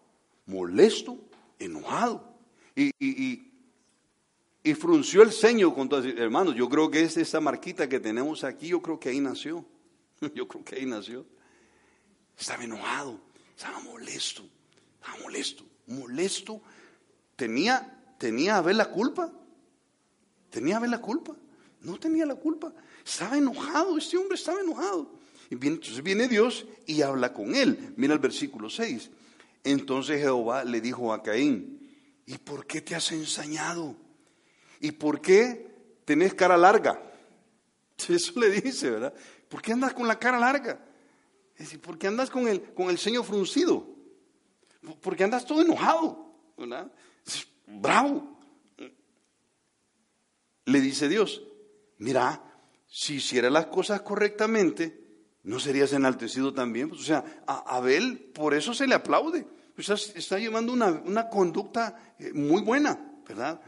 molesto, 0.45 1.17
enojado. 1.57 2.37
Y, 2.75 2.91
y, 2.99 3.51
y, 4.63 4.73
frunció 4.73 5.21
el 5.21 5.31
ceño 5.31 5.73
con 5.73 5.89
todas 5.89 6.05
hermanos. 6.05 6.55
Yo 6.55 6.69
creo 6.69 6.89
que 6.89 7.01
es 7.01 7.17
esa 7.17 7.41
marquita 7.41 7.89
que 7.89 7.99
tenemos 7.99 8.43
aquí, 8.43 8.67
yo 8.67 8.81
creo 8.81 8.99
que 8.99 9.09
ahí 9.09 9.19
nació. 9.19 9.65
Yo 10.35 10.47
creo 10.49 10.65
que 10.65 10.75
ahí 10.75 10.85
nació. 10.85 11.25
Estaba 12.37 12.65
enojado, 12.65 13.21
estaba 13.55 13.79
molesto, 13.79 14.43
estaba 14.99 15.17
molesto, 15.23 15.63
molesto. 15.87 16.61
Tenía 17.37 17.99
¿Tenía 18.19 18.57
Abel 18.57 18.77
la 18.77 18.91
culpa? 18.91 19.31
¿Tenía 20.49 20.77
Abel 20.77 20.91
la 20.91 21.01
culpa? 21.01 21.33
No 21.81 21.97
tenía 21.97 22.25
la 22.25 22.35
culpa. 22.35 22.73
Estaba 23.03 23.37
enojado, 23.37 23.97
este 23.97 24.17
hombre 24.17 24.35
estaba 24.35 24.59
enojado. 24.59 25.09
Entonces 25.49 26.03
viene 26.03 26.27
Dios 26.27 26.65
y 26.85 27.01
habla 27.01 27.33
con 27.33 27.55
él. 27.55 27.93
Mira 27.97 28.13
el 28.13 28.19
versículo 28.19 28.69
6. 28.69 29.09
Entonces 29.63 30.21
Jehová 30.21 30.63
le 30.63 30.81
dijo 30.81 31.13
a 31.13 31.23
Caín, 31.23 31.79
¿y 32.25 32.37
por 32.37 32.65
qué 32.65 32.81
te 32.81 32.95
has 32.95 33.11
ensañado? 33.11 33.95
¿Y 34.79 34.91
por 34.91 35.21
qué 35.21 35.67
tenés 36.05 36.33
cara 36.33 36.57
larga? 36.57 37.01
Eso 38.09 38.39
le 38.39 38.61
dice, 38.61 38.91
¿verdad? 38.91 39.13
¿Por 39.47 39.61
qué 39.61 39.73
andas 39.73 39.93
con 39.93 40.07
la 40.07 40.19
cara 40.19 40.39
larga? 40.39 40.85
Es 41.53 41.65
decir, 41.65 41.81
¿por 41.81 41.97
qué 41.97 42.07
andas 42.07 42.29
con 42.29 42.47
el, 42.47 42.61
con 42.73 42.89
el 42.89 42.97
ceño 42.97 43.23
fruncido? 43.23 43.85
¿Por 45.01 45.15
qué 45.15 45.23
andas 45.23 45.45
todo 45.45 45.61
enojado? 45.61 46.33
¿verdad? 46.57 46.91
bravo. 47.65 48.39
Le 50.65 50.81
dice 50.81 51.09
Dios, 51.09 51.41
mira, 51.97 52.43
si 52.87 53.15
hiciera 53.15 53.49
las 53.49 53.67
cosas 53.67 54.01
correctamente, 54.01 55.08
¿no 55.43 55.59
serías 55.59 55.93
enaltecido 55.93 56.53
también? 56.53 56.89
Pues, 56.89 57.01
o 57.01 57.03
sea, 57.03 57.43
a 57.47 57.77
Abel 57.77 58.17
por 58.33 58.53
eso 58.53 58.73
se 58.73 58.87
le 58.87 58.95
aplaude. 58.95 59.45
Pues 59.75 59.89
está 60.15 60.37
llevando 60.37 60.73
una, 60.73 61.29
conducta 61.29 62.15
eh, 62.19 62.33
muy 62.33 62.61
buena, 62.61 62.99
¿verdad? 63.27 63.61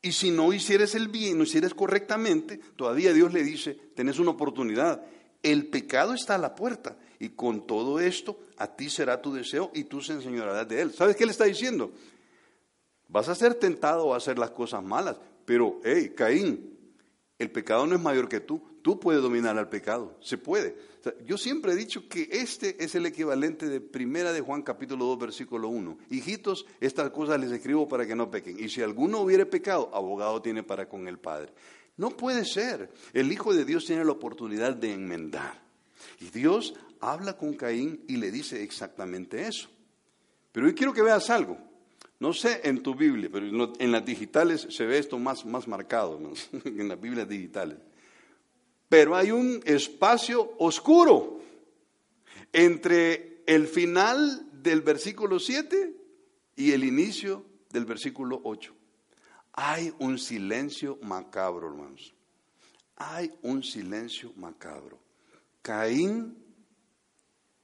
Y 0.00 0.12
si 0.12 0.30
no 0.30 0.52
hicieras 0.52 0.94
el 0.94 1.08
bien, 1.08 1.38
no 1.38 1.42
hicieras 1.44 1.74
correctamente, 1.74 2.58
todavía 2.76 3.12
Dios 3.12 3.32
le 3.32 3.42
dice, 3.42 3.74
tenés 3.96 4.20
una 4.20 4.30
oportunidad. 4.30 5.02
El 5.42 5.66
pecado 5.66 6.14
está 6.14 6.36
a 6.36 6.38
la 6.38 6.54
puerta 6.54 6.96
y 7.18 7.30
con 7.30 7.66
todo 7.66 7.98
esto 7.98 8.38
a 8.56 8.68
ti 8.68 8.88
será 8.88 9.20
tu 9.20 9.34
deseo 9.34 9.72
y 9.74 9.84
tú 9.84 10.00
se 10.00 10.12
enseñarás 10.12 10.68
de 10.68 10.80
él. 10.80 10.92
¿Sabes 10.92 11.16
qué 11.16 11.26
le 11.26 11.32
está 11.32 11.44
diciendo? 11.44 11.90
Vas 13.08 13.28
a 13.28 13.34
ser 13.34 13.54
tentado 13.54 14.14
a 14.14 14.18
hacer 14.18 14.38
las 14.38 14.50
cosas 14.50 14.82
malas, 14.82 15.16
pero, 15.44 15.80
hey, 15.84 16.12
Caín, 16.16 16.76
el 17.38 17.50
pecado 17.50 17.86
no 17.86 17.94
es 17.94 18.00
mayor 18.00 18.28
que 18.28 18.40
tú. 18.40 18.62
Tú 18.86 19.00
puedes 19.00 19.20
dominar 19.20 19.58
al 19.58 19.68
pecado, 19.68 20.16
se 20.20 20.38
puede. 20.38 20.76
yo 21.24 21.36
siempre 21.36 21.72
he 21.72 21.74
dicho 21.74 22.08
que 22.08 22.28
este 22.30 22.84
es 22.84 22.94
el 22.94 23.04
equivalente 23.04 23.68
de 23.68 23.80
Primera 23.80 24.32
de 24.32 24.40
Juan 24.40 24.62
capítulo 24.62 25.06
2 25.06 25.18
versículo 25.18 25.68
1. 25.70 25.98
Hijitos, 26.10 26.66
estas 26.80 27.10
cosas 27.10 27.40
les 27.40 27.50
escribo 27.50 27.88
para 27.88 28.06
que 28.06 28.14
no 28.14 28.30
pequen. 28.30 28.62
Y 28.62 28.68
si 28.68 28.82
alguno 28.82 29.22
hubiere 29.22 29.44
pecado, 29.44 29.90
abogado 29.92 30.40
tiene 30.40 30.62
para 30.62 30.88
con 30.88 31.08
el 31.08 31.18
Padre. 31.18 31.52
No 31.96 32.10
puede 32.10 32.44
ser. 32.44 32.88
El 33.12 33.32
Hijo 33.32 33.52
de 33.52 33.64
Dios 33.64 33.86
tiene 33.86 34.04
la 34.04 34.12
oportunidad 34.12 34.76
de 34.76 34.92
enmendar. 34.92 35.60
Y 36.20 36.26
Dios 36.26 36.72
habla 37.00 37.36
con 37.36 37.54
Caín 37.54 38.04
y 38.06 38.18
le 38.18 38.30
dice 38.30 38.62
exactamente 38.62 39.48
eso. 39.48 39.68
Pero 40.52 40.66
hoy 40.68 40.74
quiero 40.74 40.92
que 40.92 41.02
veas 41.02 41.28
algo. 41.28 41.58
No 42.20 42.32
sé 42.32 42.60
en 42.62 42.84
tu 42.84 42.94
Biblia, 42.94 43.28
pero 43.32 43.72
en 43.80 43.90
las 43.90 44.06
digitales 44.06 44.68
se 44.70 44.86
ve 44.86 44.98
esto 44.98 45.18
más, 45.18 45.44
más 45.44 45.66
marcado, 45.66 46.20
en 46.64 46.86
las 46.86 47.00
Biblias 47.00 47.28
digitales. 47.28 47.78
Pero 48.88 49.16
hay 49.16 49.30
un 49.30 49.62
espacio 49.64 50.54
oscuro 50.58 51.40
entre 52.52 53.42
el 53.46 53.66
final 53.66 54.48
del 54.62 54.80
versículo 54.80 55.38
7 55.38 55.94
y 56.56 56.72
el 56.72 56.84
inicio 56.84 57.44
del 57.70 57.84
versículo 57.84 58.40
8. 58.44 58.74
Hay 59.52 59.92
un 59.98 60.18
silencio 60.18 60.98
macabro, 61.02 61.68
hermanos. 61.68 62.14
Hay 62.96 63.32
un 63.42 63.62
silencio 63.62 64.32
macabro. 64.36 64.98
Caín 65.62 66.36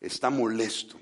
está 0.01 0.31
molesto. 0.31 0.99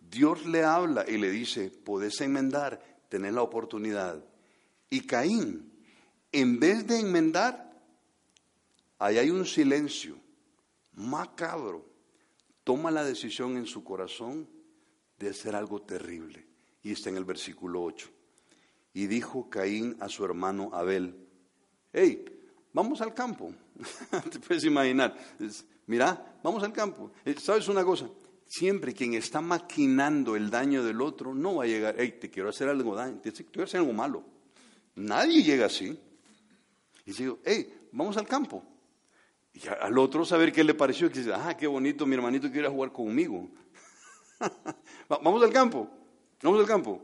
Dios 0.00 0.46
le 0.46 0.64
habla 0.64 1.04
y 1.08 1.18
le 1.18 1.30
dice, 1.30 1.70
podés 1.70 2.20
enmendar, 2.20 2.80
tenés 3.08 3.34
la 3.34 3.42
oportunidad. 3.42 4.24
Y 4.88 5.00
Caín, 5.02 5.72
en 6.32 6.58
vez 6.58 6.86
de 6.86 7.00
enmendar, 7.00 7.65
ahí 8.98 9.18
hay 9.18 9.30
un 9.30 9.44
silencio 9.46 10.16
macabro. 10.92 11.84
Toma 12.64 12.90
la 12.90 13.04
decisión 13.04 13.56
en 13.56 13.66
su 13.66 13.84
corazón 13.84 14.48
de 15.18 15.30
hacer 15.30 15.54
algo 15.54 15.82
terrible. 15.82 16.46
Y 16.82 16.92
está 16.92 17.10
en 17.10 17.16
el 17.16 17.24
versículo 17.24 17.82
8. 17.82 18.08
Y 18.94 19.06
dijo 19.06 19.48
Caín 19.48 19.96
a 20.00 20.08
su 20.08 20.24
hermano 20.24 20.70
Abel, 20.72 21.14
hey, 21.92 22.24
vamos 22.72 23.00
al 23.00 23.14
campo. 23.14 23.52
Te 24.30 24.38
puedes 24.40 24.64
imaginar. 24.64 25.16
Mira, 25.86 26.38
vamos 26.42 26.62
al 26.62 26.72
campo. 26.72 27.12
Eh, 27.24 27.36
¿Sabes 27.38 27.68
una 27.68 27.84
cosa? 27.84 28.08
siempre 28.46 28.94
quien 28.94 29.14
está 29.14 29.40
maquinando 29.40 30.36
el 30.36 30.50
daño 30.50 30.84
del 30.84 31.00
otro 31.00 31.34
no 31.34 31.56
va 31.56 31.64
a 31.64 31.66
llegar, 31.66 31.96
hey, 31.98 32.16
te 32.20 32.30
quiero 32.30 32.48
hacer 32.48 32.68
algo 32.68 32.94
daño, 32.94 33.18
te 33.20 33.32
quiero 33.32 33.64
hacer 33.64 33.80
algo 33.80 33.92
malo. 33.92 34.24
Nadie 34.94 35.42
llega 35.42 35.66
así. 35.66 35.98
Y 37.04 37.12
digo, 37.12 37.38
hey, 37.44 37.88
vamos 37.92 38.16
al 38.16 38.26
campo. 38.26 38.62
Y 39.56 39.68
al 39.68 39.96
otro 39.96 40.24
saber 40.26 40.52
qué 40.52 40.62
le 40.62 40.74
pareció, 40.74 41.10
que 41.10 41.20
dice, 41.20 41.32
ah, 41.32 41.56
qué 41.56 41.66
bonito, 41.66 42.04
mi 42.04 42.14
hermanito 42.14 42.50
quiere 42.50 42.68
jugar 42.68 42.92
conmigo. 42.92 43.48
vamos 45.08 45.42
al 45.42 45.52
campo, 45.52 45.88
vamos 46.42 46.60
al 46.60 46.66
campo. 46.66 47.00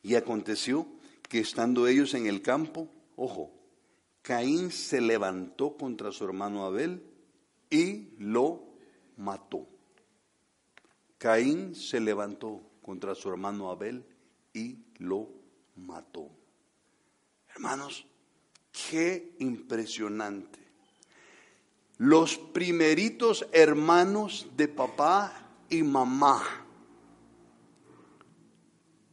Y 0.00 0.14
aconteció 0.14 0.86
que 1.28 1.40
estando 1.40 1.88
ellos 1.88 2.14
en 2.14 2.26
el 2.26 2.40
campo, 2.40 2.88
ojo, 3.16 3.50
Caín 4.22 4.70
se 4.70 5.00
levantó 5.00 5.76
contra 5.76 6.12
su 6.12 6.24
hermano 6.24 6.64
Abel 6.66 7.02
y 7.68 8.10
lo 8.18 8.62
mató. 9.16 9.66
Caín 11.18 11.74
se 11.74 11.98
levantó 11.98 12.62
contra 12.80 13.16
su 13.16 13.28
hermano 13.28 13.70
Abel 13.70 14.06
y 14.52 14.84
lo 14.98 15.30
mató. 15.74 16.30
Hermanos, 17.48 18.06
qué 18.70 19.34
impresionante. 19.40 20.63
Los 21.98 22.38
primeritos 22.38 23.46
hermanos 23.52 24.48
de 24.56 24.68
papá 24.68 25.48
y 25.68 25.82
mamá. 25.82 26.42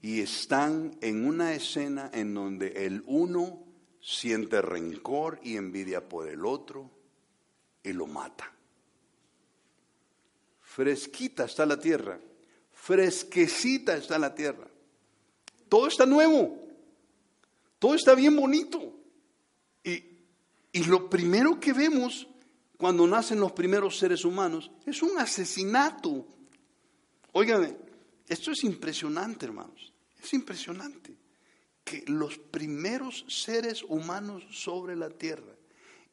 Y 0.02 0.22
están 0.22 0.98
en 1.02 1.26
una 1.26 1.54
escena 1.54 2.10
en 2.12 2.34
donde 2.34 2.86
el 2.86 3.04
uno 3.06 3.64
siente 4.02 4.62
rencor 4.62 5.40
y 5.44 5.58
envidia 5.58 6.10
por 6.10 6.28
el 6.28 6.44
otro 6.44 6.90
y 7.84 7.94
lo 7.94 8.08
mata. 8.08 8.52
Fresquita 10.62 11.46
está 11.46 11.66
la 11.66 11.80
tierra, 11.80 12.20
fresquecita 12.72 13.96
está 13.96 14.18
la 14.18 14.34
tierra. 14.34 14.68
Todo 15.70 15.88
está 15.88 16.08
nuevo, 16.08 16.58
todo 17.78 17.94
está 17.94 18.16
bien 18.16 18.36
bonito. 18.36 18.96
Y, 19.84 20.04
y 20.72 20.84
lo 20.86 21.10
primero 21.10 21.60
que 21.60 21.74
vemos 21.74 22.28
cuando 22.82 23.06
nacen 23.06 23.40
los 23.40 23.52
primeros 23.52 24.00
seres 24.00 24.26
humanos 24.26 24.72
es 24.88 25.04
un 25.04 25.20
asesinato. 25.20 26.26
Óigame, 27.34 27.78
esto 28.28 28.50
es 28.50 28.64
impresionante, 28.64 29.46
hermanos, 29.46 29.94
es 30.20 30.34
impresionante 30.34 31.16
que 31.84 32.04
los 32.08 32.40
primeros 32.40 33.24
seres 33.28 33.84
humanos 33.84 34.44
sobre 34.50 34.96
la 34.96 35.12
tierra, 35.12 35.54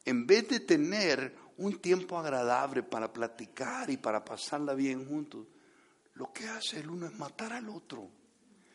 en 0.05 0.27
vez 0.27 0.47
de 0.47 0.59
tener 0.59 1.35
un 1.57 1.79
tiempo 1.79 2.19
agradable 2.19 2.83
para 2.83 3.11
platicar 3.11 3.89
y 3.89 3.97
para 3.97 4.23
pasarla 4.23 4.75
bien 4.75 5.07
juntos, 5.07 5.47
lo 6.13 6.31
que 6.31 6.47
hace 6.49 6.81
el 6.81 6.91
uno 6.91 7.07
es 7.07 7.17
matar 7.17 7.51
al 7.51 7.67
otro. 7.69 8.07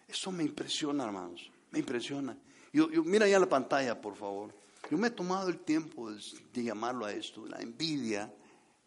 Eso 0.09 0.33
me 0.33 0.43
impresiona, 0.43 1.05
hermanos, 1.05 1.49
me 1.71 1.79
impresiona. 1.79 2.37
Yo, 2.73 2.89
mira 3.05 3.29
ya 3.29 3.39
la 3.39 3.49
pantalla, 3.49 4.01
por 4.01 4.17
favor. 4.17 4.53
Yo 4.91 4.99
me 4.99 5.09
he 5.09 5.11
tomado 5.11 5.49
el 5.49 5.61
tiempo 5.61 6.11
de, 6.11 6.63
llamarlo 6.63 7.07
a 7.07 7.13
esto. 7.13 7.47
La 7.47 7.61
envidia, 7.61 8.33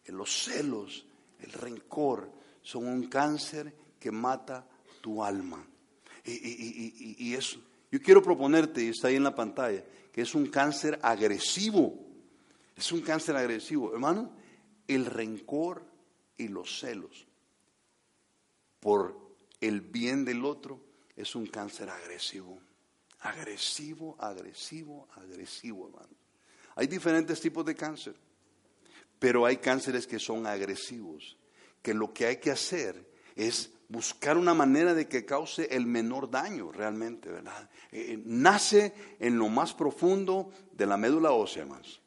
los 0.06 0.44
celos, 0.44 1.06
el 1.40 1.52
rencor 1.52 2.30
son 2.62 2.86
un 2.86 3.08
cáncer 3.08 3.74
que 3.98 4.10
mata 4.10 4.66
tu 5.00 5.22
alma. 5.22 5.66
Y, 6.24 7.34
eso, 7.34 7.60
yo 7.90 8.00
quiero 8.00 8.22
proponerte, 8.22 8.84
y 8.84 8.88
está 8.88 9.08
ahí 9.08 9.16
en 9.16 9.24
la 9.24 9.34
pantalla, 9.34 9.84
que 10.12 10.22
es 10.22 10.34
un 10.34 10.46
cáncer 10.46 10.98
agresivo. 11.02 11.98
Es 12.76 12.92
un 12.92 13.00
cáncer 13.00 13.36
agresivo. 13.36 13.92
Hermano, 13.92 14.30
el 14.86 15.06
rencor 15.06 15.84
y 16.36 16.48
los 16.48 16.78
celos 16.78 17.26
por 18.80 19.16
el 19.60 19.80
bien 19.80 20.24
del 20.24 20.44
otro 20.44 20.80
es 21.16 21.34
un 21.34 21.46
cáncer 21.46 21.90
agresivo. 21.90 22.60
Agresivo, 23.20 24.16
agresivo, 24.18 25.08
agresivo, 25.16 25.88
hermano. 25.88 26.14
Hay 26.76 26.86
diferentes 26.86 27.40
tipos 27.40 27.64
de 27.64 27.74
cáncer, 27.74 28.14
pero 29.18 29.44
hay 29.44 29.56
cánceres 29.56 30.06
que 30.06 30.18
son 30.18 30.46
agresivos, 30.46 31.36
que 31.82 31.94
lo 31.94 32.12
que 32.12 32.26
hay 32.26 32.36
que 32.36 32.52
hacer 32.52 33.08
es 33.34 33.72
buscar 33.88 34.36
una 34.36 34.54
manera 34.54 34.94
de 34.94 35.08
que 35.08 35.24
cause 35.24 35.68
el 35.70 35.86
menor 35.86 36.30
daño 36.30 36.70
realmente, 36.70 37.30
¿verdad? 37.30 37.68
Eh, 37.90 38.12
eh, 38.12 38.22
nace 38.24 38.92
en 39.18 39.38
lo 39.38 39.48
más 39.48 39.74
profundo 39.74 40.50
de 40.72 40.86
la 40.86 40.96
médula 40.96 41.32
ósea, 41.32 41.62
hermanos. 41.62 42.00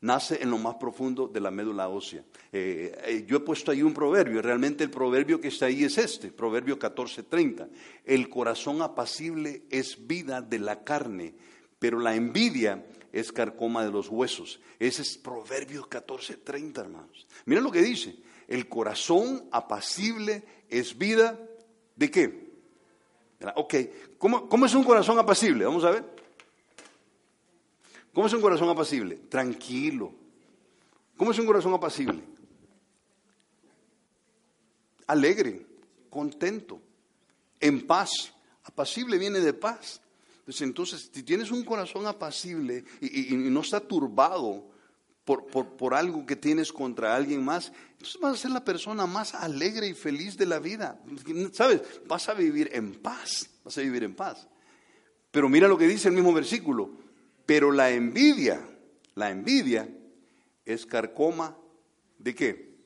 Nace 0.00 0.42
en 0.42 0.50
lo 0.50 0.58
más 0.58 0.76
profundo 0.76 1.26
de 1.26 1.40
la 1.40 1.50
médula 1.50 1.88
ósea. 1.88 2.22
Eh, 2.52 3.24
yo 3.26 3.38
he 3.38 3.40
puesto 3.40 3.70
ahí 3.70 3.82
un 3.82 3.94
proverbio, 3.94 4.42
realmente 4.42 4.84
el 4.84 4.90
proverbio 4.90 5.40
que 5.40 5.48
está 5.48 5.66
ahí 5.66 5.84
es 5.84 5.96
este, 5.96 6.30
proverbio 6.30 6.78
14:30. 6.78 7.68
El 8.04 8.28
corazón 8.28 8.82
apacible 8.82 9.62
es 9.70 10.06
vida 10.06 10.42
de 10.42 10.58
la 10.58 10.84
carne, 10.84 11.34
pero 11.78 11.98
la 11.98 12.14
envidia 12.14 12.84
es 13.10 13.32
carcoma 13.32 13.84
de 13.84 13.90
los 13.90 14.10
huesos. 14.10 14.60
Ese 14.78 15.00
es 15.00 15.16
proverbio 15.16 15.88
14:30, 15.88 16.78
hermanos. 16.78 17.26
Mira 17.46 17.62
lo 17.62 17.72
que 17.72 17.80
dice, 17.80 18.16
el 18.48 18.68
corazón 18.68 19.48
apacible 19.50 20.44
es 20.68 20.96
vida 20.98 21.40
de 21.96 22.10
qué? 22.10 22.46
Ok, 23.54 23.74
¿Cómo, 24.18 24.48
¿cómo 24.48 24.66
es 24.66 24.74
un 24.74 24.84
corazón 24.84 25.18
apacible? 25.18 25.64
Vamos 25.64 25.84
a 25.84 25.90
ver. 25.90 26.15
¿Cómo 28.16 28.28
es 28.28 28.32
un 28.32 28.40
corazón 28.40 28.70
apacible? 28.70 29.16
Tranquilo. 29.28 30.10
¿Cómo 31.18 31.32
es 31.32 31.38
un 31.38 31.44
corazón 31.44 31.74
apacible? 31.74 32.22
Alegre, 35.06 35.66
contento, 36.08 36.80
en 37.60 37.86
paz. 37.86 38.32
Apacible 38.64 39.18
viene 39.18 39.40
de 39.40 39.52
paz. 39.52 40.00
Entonces, 40.46 41.10
si 41.12 41.22
tienes 41.24 41.50
un 41.50 41.62
corazón 41.62 42.06
apacible 42.06 42.86
y, 43.02 43.36
no 43.36 43.60
está 43.60 43.80
turbado 43.80 44.64
por, 45.26 45.46
por, 45.48 45.92
algo 45.92 46.24
que 46.24 46.36
tienes 46.36 46.72
contra 46.72 47.14
alguien 47.14 47.44
más, 47.44 47.70
entonces 47.92 48.18
vas 48.18 48.32
a 48.32 48.36
ser 48.38 48.50
la 48.50 48.64
persona 48.64 49.04
más 49.04 49.34
alegre 49.34 49.88
y 49.88 49.92
feliz 49.92 50.38
de 50.38 50.46
la 50.46 50.58
vida. 50.58 50.98
¿Sabes? 51.52 51.82
Vas 52.06 52.30
a 52.30 52.32
vivir 52.32 52.70
en 52.72 52.94
paz, 52.94 53.50
vas 53.62 53.76
a 53.76 53.82
vivir 53.82 54.04
en 54.04 54.14
paz. 54.14 54.48
Pero 55.30 55.50
mira 55.50 55.68
lo 55.68 55.76
que 55.76 55.86
dice 55.86 56.08
el 56.08 56.14
mismo 56.14 56.32
versículo, 56.32 57.04
pero 57.46 57.72
la 57.72 57.90
envidia, 57.90 58.60
la 59.14 59.30
envidia 59.30 59.88
es 60.64 60.84
carcoma 60.84 61.56
de 62.18 62.34
qué? 62.34 62.76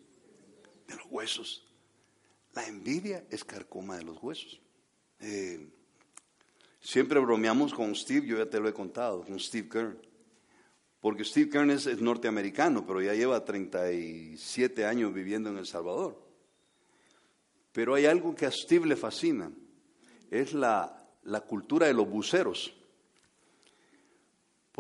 De 0.87 0.95
los 0.95 1.07
huesos. 1.11 1.67
La 2.53 2.67
envidia 2.67 3.25
es 3.31 3.45
carcoma 3.45 3.97
de 3.97 4.05
los 4.05 4.23
huesos. 4.23 4.61
Eh, 5.19 5.69
siempre 6.81 7.19
bromeamos 7.19 7.75
con 7.75 7.95
Steve, 7.95 8.27
yo 8.27 8.39
ya 8.39 8.49
te 8.49 8.61
lo 8.61 8.69
he 8.69 8.73
contado, 8.73 9.25
con 9.25 9.41
Steve 9.41 9.69
Kern 9.69 10.11
porque 11.01 11.25
Steve 11.25 11.49
Kern 11.49 11.71
es, 11.71 12.01
norteamericano, 12.01 12.87
pero 12.87 13.01
ya 13.01 13.15
lleva 13.15 13.45
37 13.45 14.85
años 14.85 15.15
viviendo 15.15 15.49
en 15.49 15.57
El 15.57 15.67
Salvador. 15.67 16.23
Pero 17.73 17.95
hay 17.95 18.05
algo 18.05 18.35
que 18.35 18.47
a 18.47 18.51
Steve 18.51 18.87
le 18.87 18.97
fascina, 18.97 19.51
es 20.31 20.53
la, 20.53 21.09
la 21.23 21.41
cultura 21.41 21.87
de 21.87 21.95
los 21.95 22.09
buceros. 22.09 22.77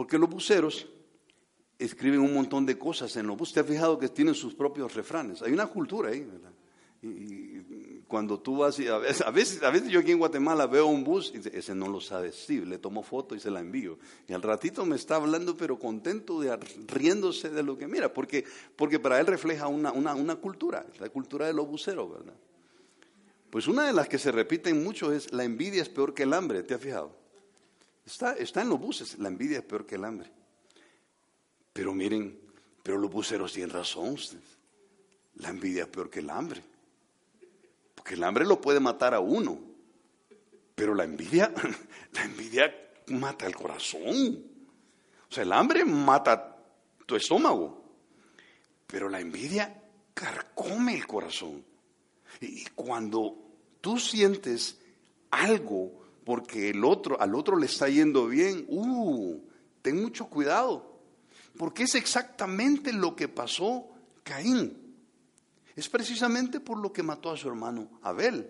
Porque 0.01 0.17
los 0.17 0.31
buceros 0.31 0.87
escriben 1.79 2.21
un 2.21 2.33
montón 2.33 2.65
de 2.65 2.79
cosas 2.79 3.15
en 3.17 3.27
los 3.27 3.37
buses. 3.37 3.53
¿Te 3.53 3.61
has 3.61 3.67
fijado 3.67 3.99
que 3.99 4.09
tienen 4.09 4.35
sus 4.35 4.55
propios 4.55 4.95
refranes? 4.95 5.43
Hay 5.43 5.53
una 5.53 5.67
cultura 5.67 6.09
ahí, 6.09 6.21
¿verdad? 6.21 6.53
Y, 7.03 8.01
cuando 8.09 8.41
tú 8.41 8.57
vas, 8.57 8.79
y 8.79 8.89
a 8.89 8.97
veces, 8.97 9.21
a 9.21 9.31
veces, 9.31 9.91
yo 9.91 10.01
aquí 10.01 10.13
en 10.13 10.19
Guatemala 10.19 10.67
veo 10.67 10.87
un 10.87 11.05
bus 11.05 11.35
y 11.35 11.47
ese 11.55 11.75
no 11.75 11.87
lo 11.87 12.01
sabe 12.01 12.33
Steve, 12.33 12.65
le 12.65 12.79
tomo 12.79 13.03
foto 13.03 13.35
y 13.35 13.41
se 13.41 13.51
la 13.51 13.61
envío. 13.61 13.99
Y 14.27 14.33
al 14.33 14.41
ratito 14.41 14.87
me 14.87 14.97
está 14.97 15.17
hablando, 15.17 15.55
pero 15.55 15.79
contento, 15.79 16.41
de, 16.41 16.57
riéndose 16.87 17.51
de 17.51 17.63
lo 17.63 17.77
que 17.77 17.87
mira, 17.87 18.11
porque, 18.11 18.47
porque 18.77 18.99
para 18.99 19.21
él 19.21 19.27
refleja 19.27 19.69
una, 19.69 19.93
una, 19.93 20.15
una 20.15 20.37
cultura, 20.37 20.87
la 20.99 21.11
cultura 21.11 21.47
de 21.47 21.53
los 21.53 21.69
buceros, 21.69 22.11
¿verdad? 22.11 22.37
Pues 23.51 23.69
una 23.69 23.85
de 23.85 23.93
las 23.93 24.09
que 24.09 24.17
se 24.17 24.33
repiten 24.33 24.83
mucho 24.83 25.13
es 25.13 25.31
la 25.31 25.45
envidia 25.45 25.83
es 25.83 25.91
peor 25.91 26.15
que 26.15 26.23
el 26.23 26.33
hambre, 26.33 26.63
¿te 26.63 26.73
has 26.73 26.81
fijado? 26.81 27.20
Está, 28.11 28.33
está 28.33 28.63
en 28.63 28.71
los 28.71 28.81
buses, 28.81 29.19
la 29.19 29.29
envidia 29.29 29.59
es 29.59 29.65
peor 29.65 29.87
que 29.87 29.95
el 29.95 30.05
hambre. 30.05 30.33
Pero 31.73 31.95
miren, 31.95 32.41
pero 32.83 32.99
los 32.99 33.11
buceros 33.11 33.53
tienen 33.53 33.71
razón, 33.71 34.17
la 35.37 35.51
envidia 35.51 35.83
es 35.85 35.89
peor 35.89 36.11
que 36.11 36.19
el 36.19 36.29
hambre. 36.29 36.61
Porque 37.95 38.15
el 38.15 38.25
hambre 38.25 38.45
lo 38.45 38.61
puede 38.61 38.81
matar 38.81 39.15
a 39.15 39.21
uno. 39.21 39.61
Pero 40.75 40.93
la 40.93 41.05
envidia, 41.05 41.55
la 42.13 42.25
envidia 42.25 42.75
mata 43.07 43.47
el 43.47 43.55
corazón. 43.55 44.45
O 45.29 45.33
sea, 45.33 45.45
el 45.45 45.53
hambre 45.53 45.85
mata 45.85 46.57
tu 47.07 47.15
estómago. 47.15 47.85
Pero 48.89 49.09
la 49.09 49.21
envidia 49.21 49.85
carcome 50.15 50.97
el 50.97 51.07
corazón. 51.07 51.65
Y 52.41 52.65
cuando 52.75 53.37
tú 53.81 54.01
sientes 54.01 54.81
algo 55.31 56.00
porque 56.25 56.71
el 56.71 56.85
otro, 56.85 57.21
al 57.21 57.35
otro 57.35 57.57
le 57.57 57.67
está 57.67 57.89
yendo 57.89 58.27
bien, 58.27 58.65
uh, 58.69 59.41
ten 59.83 60.01
mucho 60.01 60.27
cuidado. 60.27 61.01
Porque 61.57 61.85
es 61.85 61.95
exactamente 61.95 62.93
lo 62.93 63.17
que 63.17 63.29
pasó 63.29 63.89
Caín. 64.23 64.77
Es 65.75 65.89
precisamente 65.89 66.61
por 66.61 66.79
lo 66.79 66.93
que 66.93 67.03
mató 67.03 67.31
a 67.31 67.37
su 67.37 67.49
hermano 67.49 68.01
Abel, 68.03 68.49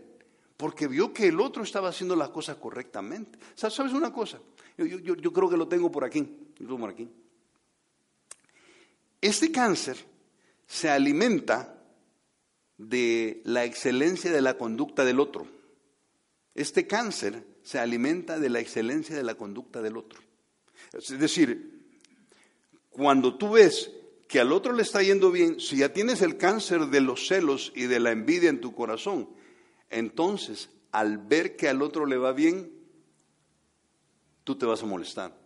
porque 0.56 0.86
vio 0.86 1.12
que 1.12 1.28
el 1.28 1.40
otro 1.40 1.62
estaba 1.62 1.88
haciendo 1.88 2.16
las 2.16 2.30
cosas 2.30 2.56
correctamente. 2.56 3.38
¿Sabes 3.54 3.92
una 3.92 4.12
cosa? 4.12 4.40
Yo, 4.76 5.32
creo 5.32 5.48
que 5.48 5.56
lo 5.56 5.68
tengo 5.68 5.90
por 5.90 6.04
aquí, 6.04 6.20
lo 6.20 6.66
tengo 6.66 6.78
por 6.78 6.90
aquí. 6.90 7.08
Este 9.20 9.52
cáncer 9.52 9.98
se 10.66 10.88
alimenta 10.88 11.76
de 12.78 13.42
la 13.44 13.64
excelencia 13.64 14.32
de 14.32 14.40
la 14.40 14.56
conducta 14.56 15.04
del 15.04 15.20
otro. 15.20 15.46
Este 16.54 16.86
cáncer 16.86 17.44
se 17.70 17.78
alimenta 17.78 18.40
de 18.40 18.50
la 18.50 18.58
excelencia 18.58 19.14
de 19.14 19.22
la 19.22 19.36
conducta 19.36 19.80
del 19.80 19.96
otro. 19.96 20.20
Es 20.92 21.16
decir, 21.16 21.86
cuando 22.88 23.36
tú 23.36 23.50
ves 23.50 23.92
que 24.26 24.40
al 24.40 24.50
otro 24.50 24.72
le 24.72 24.82
está 24.82 25.04
yendo 25.04 25.30
bien, 25.30 25.60
si 25.60 25.76
ya 25.76 25.92
tienes 25.92 26.20
el 26.20 26.36
cáncer 26.36 26.86
de 26.86 27.00
los 27.00 27.28
celos 27.28 27.70
y 27.76 27.82
de 27.82 28.00
la 28.00 28.10
envidia 28.10 28.50
en 28.50 28.60
tu 28.60 28.74
corazón, 28.74 29.28
entonces 29.88 30.68
al 30.90 31.18
ver 31.18 31.54
que 31.54 31.68
al 31.68 31.80
otro 31.80 32.06
le 32.06 32.16
va 32.16 32.32
bien, 32.32 32.72
tú 34.42 34.58
te 34.58 34.66
vas 34.66 34.82
a 34.82 34.86
molestar 34.86 35.38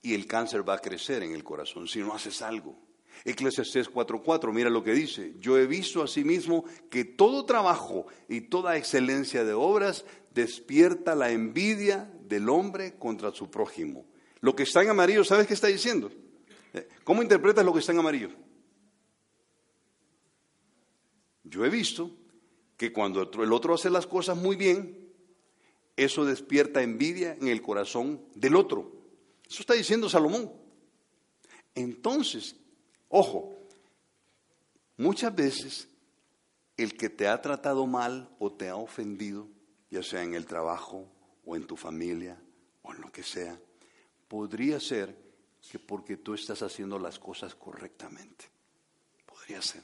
y 0.00 0.14
el 0.14 0.26
cáncer 0.26 0.66
va 0.66 0.76
a 0.76 0.78
crecer 0.78 1.22
en 1.22 1.34
el 1.34 1.44
corazón 1.44 1.86
si 1.86 1.98
no 1.98 2.14
haces 2.14 2.40
algo. 2.40 2.78
Eclesiastés 3.24 3.88
4:4, 3.88 4.52
mira 4.52 4.68
lo 4.68 4.82
que 4.82 4.92
dice, 4.92 5.34
yo 5.38 5.56
he 5.58 5.66
visto 5.66 6.02
asimismo 6.02 6.64
que 6.90 7.04
todo 7.04 7.44
trabajo 7.44 8.06
y 8.28 8.42
toda 8.42 8.76
excelencia 8.76 9.44
de 9.44 9.52
obras 9.52 10.04
despierta 10.34 11.14
la 11.14 11.30
envidia 11.30 12.12
del 12.24 12.48
hombre 12.48 12.98
contra 12.98 13.30
su 13.32 13.50
prójimo. 13.50 14.06
Lo 14.40 14.56
que 14.56 14.64
está 14.64 14.82
en 14.82 14.90
amarillo, 14.90 15.24
¿sabes 15.24 15.46
qué 15.46 15.54
está 15.54 15.68
diciendo? 15.68 16.10
Eh, 16.72 16.88
¿Cómo 17.04 17.22
interpretas 17.22 17.64
lo 17.64 17.72
que 17.72 17.78
está 17.78 17.92
en 17.92 17.98
amarillo? 17.98 18.30
Yo 21.44 21.64
he 21.64 21.70
visto 21.70 22.10
que 22.76 22.92
cuando 22.92 23.22
el 23.22 23.52
otro 23.52 23.74
hace 23.74 23.90
las 23.90 24.06
cosas 24.06 24.36
muy 24.36 24.56
bien, 24.56 25.12
eso 25.96 26.24
despierta 26.24 26.82
envidia 26.82 27.36
en 27.40 27.48
el 27.48 27.62
corazón 27.62 28.24
del 28.34 28.56
otro. 28.56 28.90
Eso 29.48 29.60
está 29.60 29.74
diciendo 29.74 30.08
Salomón. 30.08 30.50
Entonces, 31.74 32.56
Ojo, 33.14 33.54
muchas 34.96 35.34
veces 35.36 35.86
el 36.78 36.96
que 36.96 37.10
te 37.10 37.28
ha 37.28 37.42
tratado 37.42 37.86
mal 37.86 38.34
o 38.38 38.50
te 38.50 38.70
ha 38.70 38.76
ofendido, 38.76 39.48
ya 39.90 40.02
sea 40.02 40.22
en 40.22 40.32
el 40.32 40.46
trabajo 40.46 41.12
o 41.44 41.54
en 41.54 41.66
tu 41.66 41.76
familia 41.76 42.42
o 42.80 42.94
en 42.94 43.02
lo 43.02 43.12
que 43.12 43.22
sea, 43.22 43.60
podría 44.28 44.80
ser 44.80 45.14
que 45.70 45.78
porque 45.78 46.16
tú 46.16 46.32
estás 46.32 46.62
haciendo 46.62 46.98
las 46.98 47.18
cosas 47.18 47.54
correctamente. 47.54 48.46
Podría 49.26 49.60
ser. 49.60 49.82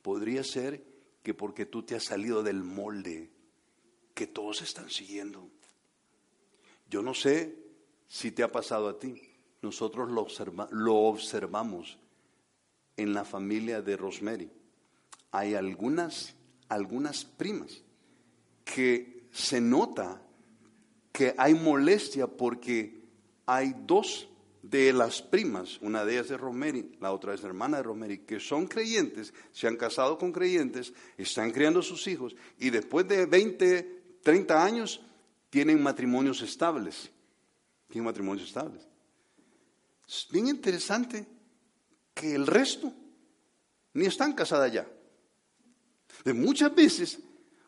Podría 0.00 0.44
ser 0.44 0.80
que 1.24 1.34
porque 1.34 1.66
tú 1.66 1.82
te 1.82 1.96
has 1.96 2.04
salido 2.04 2.44
del 2.44 2.62
molde 2.62 3.32
que 4.14 4.28
todos 4.28 4.62
están 4.62 4.90
siguiendo. 4.90 5.50
Yo 6.88 7.02
no 7.02 7.14
sé 7.14 7.58
si 8.06 8.30
te 8.30 8.44
ha 8.44 8.52
pasado 8.52 8.88
a 8.88 9.00
ti. 9.00 9.20
Nosotros 9.60 10.08
lo, 10.08 10.28
lo 10.70 10.94
observamos 10.94 11.98
en 12.96 13.12
la 13.12 13.24
familia 13.24 13.82
de 13.82 13.96
Rosemary. 13.96 14.50
Hay 15.30 15.54
algunas, 15.54 16.34
algunas 16.68 17.24
primas 17.24 17.82
que 18.64 19.26
se 19.32 19.60
nota 19.60 20.20
que 21.12 21.34
hay 21.36 21.54
molestia 21.54 22.26
porque 22.26 23.02
hay 23.46 23.74
dos 23.86 24.28
de 24.62 24.92
las 24.94 25.20
primas, 25.20 25.78
una 25.82 26.04
de 26.04 26.14
ellas 26.14 26.30
es 26.30 26.40
Rosemary, 26.40 26.96
la 26.98 27.12
otra 27.12 27.34
es 27.34 27.44
hermana 27.44 27.76
de 27.76 27.82
Rosemary, 27.82 28.18
que 28.18 28.40
son 28.40 28.66
creyentes, 28.66 29.34
se 29.52 29.66
han 29.66 29.76
casado 29.76 30.16
con 30.16 30.32
creyentes, 30.32 30.94
están 31.18 31.50
criando 31.50 31.82
sus 31.82 32.06
hijos 32.06 32.34
y 32.58 32.70
después 32.70 33.06
de 33.06 33.26
20, 33.26 34.02
30 34.22 34.64
años 34.64 35.02
tienen 35.50 35.82
matrimonios 35.82 36.42
estables. 36.42 37.10
Tienen 37.88 38.06
matrimonios 38.06 38.48
estables. 38.48 38.88
Es 40.08 40.26
bien 40.32 40.48
interesante 40.48 41.26
que 42.14 42.34
el 42.34 42.46
resto 42.46 42.92
ni 43.92 44.06
están 44.06 44.32
casadas 44.32 44.72
ya. 44.72 44.86
De 46.24 46.32
muchas 46.32 46.74
veces, 46.74 47.18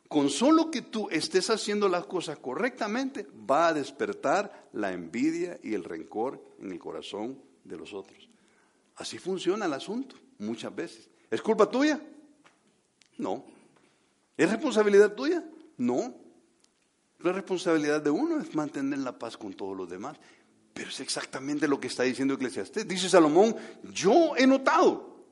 con 0.09 0.31
solo 0.31 0.71
que 0.71 0.83
tú 0.83 1.09
estés 1.11 1.51
haciendo 1.51 1.89
las 1.89 2.07
cosas 2.07 2.39
correctamente, 2.39 3.27
va 3.49 3.69
a 3.69 3.75
despertar 3.75 4.69
la 4.73 4.93
envidia 4.93 5.59
y 5.63 5.75
el 5.75 5.85
rencor 5.85 6.43
en 6.61 6.73
el 6.73 6.79
corazón 6.79 7.41
de 7.65 7.77
los 7.77 7.93
otros. 7.93 8.29
Así 8.97 9.19
funciona 9.19 9.67
el 9.67 9.73
asunto, 9.73 10.17
muchas 10.39 10.75
veces. 10.75 11.11
¿Es 11.31 11.43
culpa 11.43 11.69
tuya? 11.69 12.01
No. 13.19 13.45
¿Es 14.37 14.51
responsabilidad 14.51 15.15
tuya? 15.15 15.45
No. 15.77 16.15
La 17.19 17.33
responsabilidad 17.33 18.01
de 18.01 18.11
uno 18.11 18.41
es 18.41 18.55
mantener 18.55 19.01
la 19.01 19.19
paz 19.19 19.37
con 19.37 19.55
todos 19.55 19.77
los 19.77 19.89
demás. 19.89 20.19
Pero 20.77 20.91
es 20.91 21.01
exactamente 21.01 21.67
lo 21.67 21.81
que 21.81 21.87
está 21.87 22.03
diciendo 22.03 22.35
Eclesiastés. 22.35 22.87
Dice 22.87 23.09
Salomón, 23.09 23.57
yo 23.95 24.37
he 24.37 24.47
notado 24.47 25.25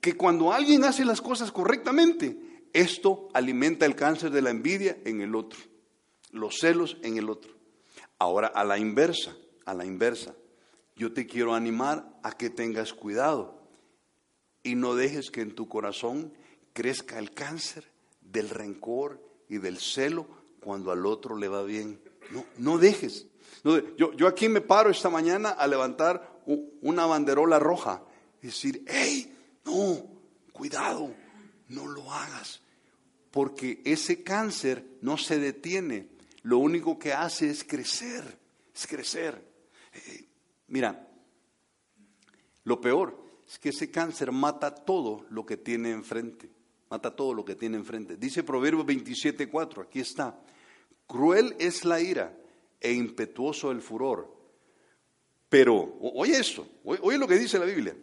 que 0.00 0.16
cuando 0.16 0.52
alguien 0.52 0.84
hace 0.84 1.04
las 1.04 1.20
cosas 1.20 1.50
correctamente, 1.50 2.62
esto 2.72 3.28
alimenta 3.34 3.86
el 3.86 3.96
cáncer 3.96 4.30
de 4.30 4.40
la 4.40 4.50
envidia 4.50 4.96
en 5.04 5.20
el 5.20 5.34
otro, 5.34 5.58
los 6.30 6.60
celos 6.60 6.96
en 7.02 7.16
el 7.16 7.28
otro. 7.28 7.52
Ahora, 8.20 8.46
a 8.46 8.62
la 8.62 8.78
inversa, 8.78 9.34
a 9.64 9.74
la 9.74 9.84
inversa, 9.84 10.32
yo 10.94 11.12
te 11.12 11.26
quiero 11.26 11.56
animar 11.56 12.08
a 12.22 12.30
que 12.30 12.48
tengas 12.48 12.92
cuidado 12.92 13.66
y 14.62 14.76
no 14.76 14.94
dejes 14.94 15.32
que 15.32 15.40
en 15.40 15.56
tu 15.56 15.66
corazón 15.66 16.32
crezca 16.72 17.18
el 17.18 17.32
cáncer 17.32 17.90
del 18.20 18.48
rencor 18.48 19.20
y 19.48 19.58
del 19.58 19.78
celo 19.78 20.28
cuando 20.60 20.92
al 20.92 21.04
otro 21.04 21.36
le 21.36 21.48
va 21.48 21.64
bien. 21.64 22.00
No, 22.30 22.44
no 22.58 22.78
dejes 22.78 23.26
yo, 23.96 24.28
aquí 24.28 24.48
me 24.48 24.60
paro 24.60 24.90
esta 24.90 25.08
mañana 25.08 25.50
a 25.50 25.66
levantar 25.66 26.42
una 26.82 27.06
banderola 27.06 27.58
roja 27.58 28.02
y 28.42 28.48
decir, 28.48 28.84
hey, 28.86 29.34
no, 29.64 30.06
cuidado, 30.52 31.14
no 31.68 31.86
lo 31.86 32.12
hagas, 32.12 32.60
porque 33.30 33.80
ese 33.84 34.22
cáncer 34.22 34.84
no 35.00 35.16
se 35.16 35.38
detiene, 35.38 36.08
lo 36.42 36.58
único 36.58 36.98
que 36.98 37.14
hace 37.14 37.48
es 37.48 37.64
crecer, 37.64 38.38
es 38.74 38.86
crecer. 38.86 39.42
Eh, 39.94 40.24
mira, 40.68 41.08
lo 42.64 42.80
peor 42.82 43.18
es 43.48 43.58
que 43.58 43.70
ese 43.70 43.90
cáncer 43.90 44.30
mata 44.30 44.74
todo 44.74 45.24
lo 45.30 45.46
que 45.46 45.56
tiene 45.56 45.90
enfrente, 45.90 46.50
mata 46.90 47.16
todo 47.16 47.32
lo 47.32 47.46
que 47.46 47.54
tiene 47.54 47.78
enfrente. 47.78 48.18
Dice 48.18 48.42
Proverbios 48.42 48.84
27.4, 48.84 49.84
aquí 49.84 50.00
está, 50.00 50.38
cruel 51.06 51.56
es 51.58 51.86
la 51.86 52.02
ira 52.02 52.36
e 52.84 52.92
impetuoso 52.92 53.70
el 53.70 53.80
furor. 53.80 54.30
Pero, 55.48 55.98
oye 56.00 56.38
esto, 56.38 56.68
oye 56.84 57.16
lo 57.16 57.26
que 57.26 57.38
dice 57.38 57.58
la 57.58 57.64
Biblia. 57.64 57.96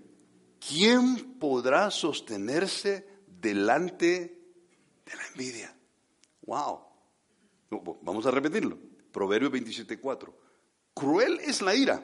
¿Quién 0.59 1.37
podrá 1.39 1.91
sostenerse 1.91 3.05
delante 3.27 4.05
de 5.05 5.15
la 5.15 5.27
envidia? 5.27 5.77
Wow. 6.47 6.79
Vamos 8.01 8.25
a 8.25 8.31
repetirlo. 8.31 8.77
Proverbio 9.11 9.51
27.4. 9.51 10.33
Cruel 10.95 11.39
es 11.41 11.61
la 11.61 11.75
ira 11.75 12.03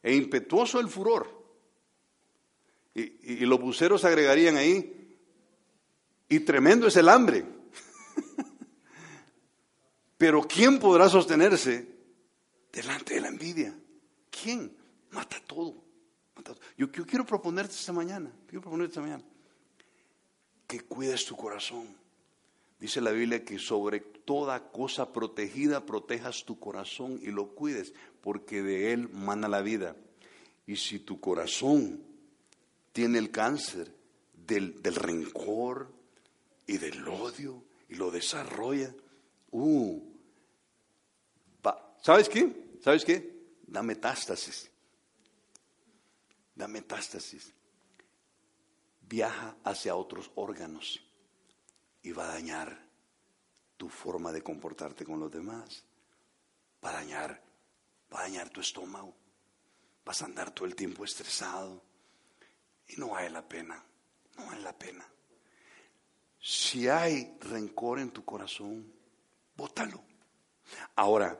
e 0.00 0.14
impetuoso 0.14 0.78
el 0.78 0.88
furor. 0.88 1.42
Y, 2.94 3.34
y 3.34 3.46
los 3.46 3.60
buceros 3.60 4.04
agregarían 4.04 4.56
ahí, 4.56 5.18
y 6.28 6.40
tremendo 6.40 6.86
es 6.86 6.96
el 6.96 7.08
hambre. 7.08 7.44
Pero 10.16 10.42
¿quién 10.42 10.78
podrá 10.78 11.08
sostenerse 11.08 11.86
delante 12.72 13.14
de 13.14 13.20
la 13.20 13.28
envidia? 13.28 13.76
¿Quién? 14.30 14.76
Mata 15.10 15.40
todo. 15.46 15.84
Yo, 16.76 16.90
quiero 16.90 17.24
proponerte 17.24 17.74
esta 17.74 17.92
mañana, 17.92 18.30
quiero 18.46 18.60
proponerte 18.60 18.92
esta 18.92 19.00
mañana, 19.00 19.24
que 20.66 20.80
cuides 20.80 21.24
tu 21.24 21.36
corazón. 21.36 21.96
Dice 22.78 23.00
la 23.00 23.12
Biblia 23.12 23.44
que 23.44 23.58
sobre 23.58 24.00
toda 24.00 24.70
cosa 24.70 25.12
protegida 25.12 25.86
protejas 25.86 26.44
tu 26.44 26.58
corazón 26.58 27.18
y 27.22 27.30
lo 27.30 27.54
cuides, 27.54 27.94
porque 28.20 28.62
de 28.62 28.92
él 28.92 29.08
mana 29.08 29.48
la 29.48 29.62
vida. 29.62 29.96
Y 30.66 30.76
si 30.76 30.98
tu 30.98 31.20
corazón 31.20 32.02
tiene 32.92 33.18
el 33.18 33.30
cáncer 33.30 33.94
del, 34.34 34.82
del 34.82 34.96
rencor 34.96 35.92
y 36.66 36.78
del 36.78 37.06
odio 37.08 37.62
y 37.88 37.94
lo 37.94 38.10
desarrolla, 38.10 38.94
Uh, 39.56 40.02
¿Sabes 42.02 42.28
qué? 42.28 42.76
¿Sabes 42.82 43.04
qué? 43.04 43.56
Da 43.68 43.82
metástasis. 43.82 44.68
Da 46.56 46.66
metástasis. 46.66 47.52
Viaja 49.00 49.56
hacia 49.62 49.94
otros 49.94 50.32
órganos 50.34 51.00
y 52.02 52.10
va 52.10 52.24
a 52.24 52.34
dañar 52.34 52.84
tu 53.76 53.88
forma 53.88 54.32
de 54.32 54.42
comportarte 54.42 55.04
con 55.04 55.20
los 55.20 55.30
demás. 55.30 55.84
Va 56.84 56.90
a 56.90 56.94
dañar, 56.94 57.40
va 58.12 58.18
a 58.18 58.22
dañar 58.24 58.50
tu 58.50 58.60
estómago. 58.60 59.14
Vas 60.04 60.20
a 60.20 60.24
andar 60.26 60.50
todo 60.50 60.66
el 60.66 60.74
tiempo 60.74 61.04
estresado. 61.04 61.80
Y 62.88 62.96
no 62.96 63.10
vale 63.10 63.30
la 63.30 63.48
pena. 63.48 63.82
No 64.36 64.46
vale 64.46 64.62
la 64.62 64.76
pena. 64.76 65.08
Si 66.40 66.88
hay 66.88 67.38
rencor 67.40 68.00
en 68.00 68.10
tu 68.10 68.24
corazón, 68.24 68.93
bótalo. 69.56 70.02
Ahora, 70.96 71.38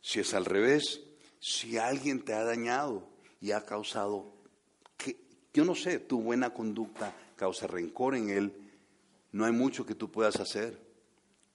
si 0.00 0.20
es 0.20 0.34
al 0.34 0.44
revés, 0.44 1.00
si 1.40 1.78
alguien 1.78 2.24
te 2.24 2.34
ha 2.34 2.44
dañado 2.44 3.08
y 3.40 3.52
ha 3.52 3.64
causado 3.64 4.36
yo 5.56 5.64
no 5.64 5.74
sé, 5.74 6.00
tu 6.00 6.20
buena 6.20 6.52
conducta 6.52 7.16
causa 7.34 7.66
rencor 7.66 8.14
en 8.14 8.28
él, 8.28 8.52
no 9.32 9.46
hay 9.46 9.52
mucho 9.52 9.86
que 9.86 9.94
tú 9.94 10.10
puedas 10.10 10.36
hacer, 10.36 10.78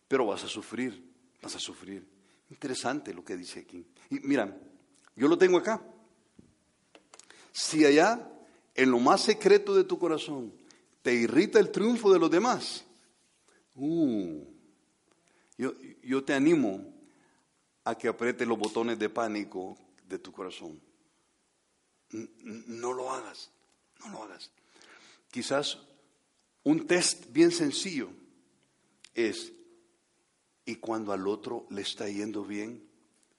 pero 0.07 0.25
vas 0.25 0.43
a 0.43 0.47
sufrir, 0.47 1.07
vas 1.39 1.55
a 1.55 1.59
sufrir. 1.59 2.03
Interesante 2.49 3.13
lo 3.13 3.23
que 3.23 3.37
dice 3.37 3.59
aquí. 3.59 3.85
Y 4.09 4.19
mira, 4.21 4.57
yo 5.15 5.27
lo 5.27 5.37
tengo 5.37 5.59
acá. 5.59 5.79
Si 7.51 7.85
allá, 7.85 8.27
en 8.73 8.89
lo 8.89 8.97
más 8.97 9.21
secreto 9.21 9.75
de 9.75 9.83
tu 9.83 9.99
corazón, 9.99 10.51
te 11.03 11.13
irrita 11.13 11.59
el 11.59 11.69
triunfo 11.69 12.11
de 12.11 12.17
los 12.17 12.31
demás, 12.31 12.83
uh, 13.75 14.43
yo, 16.01 16.23
te 16.23 16.33
animo 16.33 16.93
a 17.83 17.95
que 17.95 18.07
apriete 18.07 18.45
los 18.45 18.57
botones 18.57 18.97
de 18.97 19.09
pánico 19.09 19.77
de 20.07 20.17
tu 20.17 20.31
corazón. 20.31 20.81
No 22.09 22.93
lo 22.93 23.11
hagas, 23.11 23.51
no 23.99 24.09
lo 24.09 24.23
hagas. 24.23 24.49
Quizás 25.29 25.77
un 26.63 26.87
test 26.87 27.31
bien 27.31 27.51
sencillo 27.51 28.09
es, 29.13 29.51
y 30.65 30.75
cuando 30.77 31.13
al 31.13 31.27
otro 31.27 31.67
le 31.69 31.81
está 31.81 32.09
yendo 32.09 32.43
bien, 32.43 32.87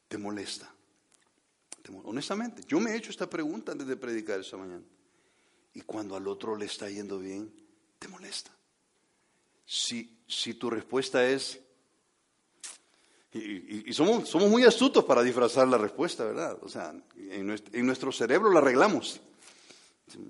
te 0.08 0.16
molesta. 0.16 0.72
Honestamente, 2.04 2.62
yo 2.68 2.78
me 2.78 2.92
he 2.92 2.96
hecho 2.96 3.10
esta 3.10 3.28
pregunta 3.28 3.72
antes 3.72 3.88
de 3.88 3.96
predicar 3.96 4.40
esta 4.40 4.56
mañana. 4.56 4.84
Y 5.74 5.80
cuando 5.80 6.14
al 6.14 6.28
otro 6.28 6.56
le 6.56 6.66
está 6.66 6.88
yendo 6.88 7.18
bien, 7.18 7.52
te 7.98 8.06
molesta. 8.06 8.52
Si 9.64 10.54
tu 10.54 10.70
respuesta 10.70 11.26
es, 11.28 11.60
y, 13.34 13.90
somos, 13.94 14.28
somos, 14.28 14.50
muy 14.50 14.64
astutos 14.64 15.04
para 15.04 15.22
disfrazar 15.22 15.66
la 15.66 15.78
respuesta, 15.78 16.24
¿verdad? 16.24 16.58
O 16.60 16.68
sea, 16.68 16.94
en 17.16 17.46
nuestro, 17.86 18.12
cerebro 18.12 18.52
la 18.52 18.60
arreglamos. 18.60 19.20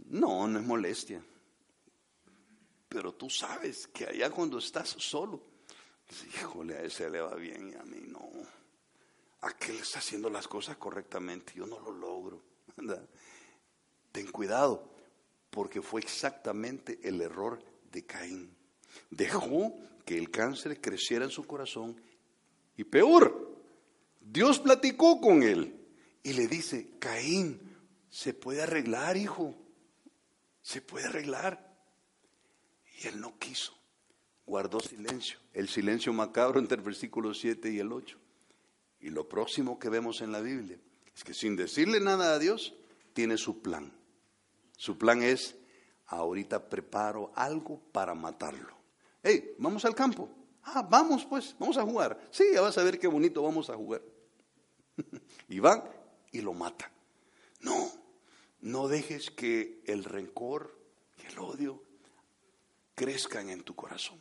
No, 0.08 0.46
no 0.46 0.60
es 0.60 0.64
molestia. 0.64 1.20
Pero 2.88 3.12
tú 3.14 3.28
sabes 3.28 3.88
que 3.88 4.06
allá 4.06 4.30
cuando 4.30 4.58
estás 4.58 4.90
solo, 4.98 5.42
híjole, 6.34 6.76
a 6.76 6.82
ese 6.82 7.10
le 7.10 7.20
va 7.20 7.34
bien 7.34 7.70
y 7.70 7.74
a 7.74 7.82
mí 7.82 8.02
no. 8.06 8.30
Aquel 9.40 9.78
está 9.78 9.98
haciendo 9.98 10.30
las 10.30 10.46
cosas 10.46 10.76
correctamente, 10.76 11.54
yo 11.56 11.66
no 11.66 11.80
lo 11.80 11.90
logro. 11.90 12.40
Ten 14.12 14.30
cuidado, 14.30 14.88
porque 15.50 15.82
fue 15.82 16.02
exactamente 16.02 17.00
el 17.02 17.20
error 17.20 17.60
de 17.90 18.06
Caín. 18.06 18.54
Dejó 19.10 19.74
que 20.04 20.16
el 20.16 20.30
cáncer 20.30 20.80
creciera 20.80 21.24
en 21.24 21.30
su 21.32 21.44
corazón 21.44 21.96
y 22.76 22.84
peor, 22.84 23.52
Dios 24.20 24.58
platicó 24.58 25.20
con 25.20 25.42
él 25.42 25.78
y 26.22 26.32
le 26.32 26.46
dice, 26.46 26.90
Caín, 26.98 27.60
se 28.08 28.34
puede 28.34 28.62
arreglar, 28.62 29.16
hijo, 29.16 29.54
se 30.60 30.80
puede 30.80 31.06
arreglar. 31.06 31.72
Y 32.98 33.08
él 33.08 33.20
no 33.20 33.38
quiso, 33.38 33.72
guardó 34.46 34.80
silencio, 34.80 35.38
el 35.52 35.68
silencio 35.68 36.12
macabro 36.12 36.60
entre 36.60 36.76
el 36.76 36.84
versículo 36.84 37.34
7 37.34 37.70
y 37.70 37.78
el 37.78 37.92
8. 37.92 38.18
Y 39.00 39.10
lo 39.10 39.28
próximo 39.28 39.78
que 39.78 39.88
vemos 39.88 40.20
en 40.20 40.30
la 40.32 40.40
Biblia 40.40 40.78
es 41.14 41.24
que 41.24 41.34
sin 41.34 41.56
decirle 41.56 42.00
nada 42.00 42.34
a 42.34 42.38
Dios, 42.38 42.74
tiene 43.12 43.36
su 43.36 43.60
plan. 43.60 43.92
Su 44.76 44.96
plan 44.96 45.22
es, 45.22 45.56
ahorita 46.06 46.68
preparo 46.68 47.32
algo 47.34 47.80
para 47.92 48.14
matarlo. 48.14 48.76
Hey, 49.22 49.54
vamos 49.58 49.84
al 49.84 49.94
campo. 49.94 50.28
Ah, 50.64 50.86
vamos 50.88 51.24
pues, 51.24 51.56
vamos 51.58 51.76
a 51.76 51.82
jugar. 51.82 52.28
Sí, 52.30 52.44
ya 52.54 52.60
vas 52.60 52.78
a 52.78 52.84
ver 52.84 52.98
qué 52.98 53.08
bonito 53.08 53.42
vamos 53.42 53.68
a 53.70 53.76
jugar. 53.76 54.02
y 55.48 55.58
van 55.58 55.82
y 56.30 56.40
lo 56.40 56.54
matan. 56.54 56.90
No, 57.60 57.90
no 58.60 58.88
dejes 58.88 59.30
que 59.30 59.82
el 59.86 60.04
rencor 60.04 60.78
y 61.22 61.26
el 61.32 61.38
odio 61.38 61.82
crezcan 62.94 63.50
en 63.50 63.62
tu 63.62 63.74
corazón. 63.74 64.20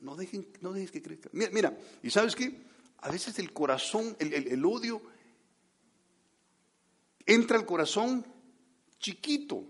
No, 0.00 0.16
no 0.60 0.72
dejes 0.72 0.90
que 0.90 1.02
crezcan. 1.02 1.30
Mira, 1.32 1.50
mira, 1.52 1.78
y 2.02 2.10
sabes 2.10 2.34
qué? 2.34 2.62
A 2.98 3.10
veces 3.10 3.38
el 3.38 3.52
corazón, 3.52 4.16
el, 4.18 4.32
el 4.32 4.64
odio, 4.64 5.02
entra 7.26 7.58
al 7.58 7.66
corazón 7.66 8.24
chiquito, 8.98 9.64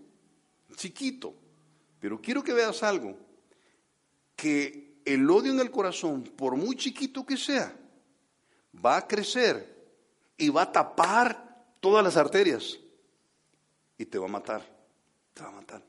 chiquito. 0.77 1.35
Pero 1.99 2.21
quiero 2.21 2.45
que 2.45 2.53
veas 2.53 2.83
algo, 2.83 3.17
que 4.37 4.84
el 5.05 5.29
odio 5.31 5.53
en 5.53 5.61
el 5.61 5.71
corazón, 5.71 6.23
por 6.23 6.57
muy 6.57 6.77
chiquito 6.77 7.25
que 7.25 7.37
sea, 7.37 7.77
va 8.85 8.97
a 8.97 9.07
crecer 9.07 9.75
y 10.37 10.49
va 10.49 10.63
a 10.63 10.73
tapar 10.73 11.67
todas 11.81 12.03
las 12.03 12.17
arterias 12.17 12.79
y 13.99 14.07
te 14.07 14.19
va 14.19 14.27
a 14.27 14.31
matar, 14.31 14.67
te 15.33 15.43
va 15.43 15.49
a 15.49 15.53
matar. 15.53 15.83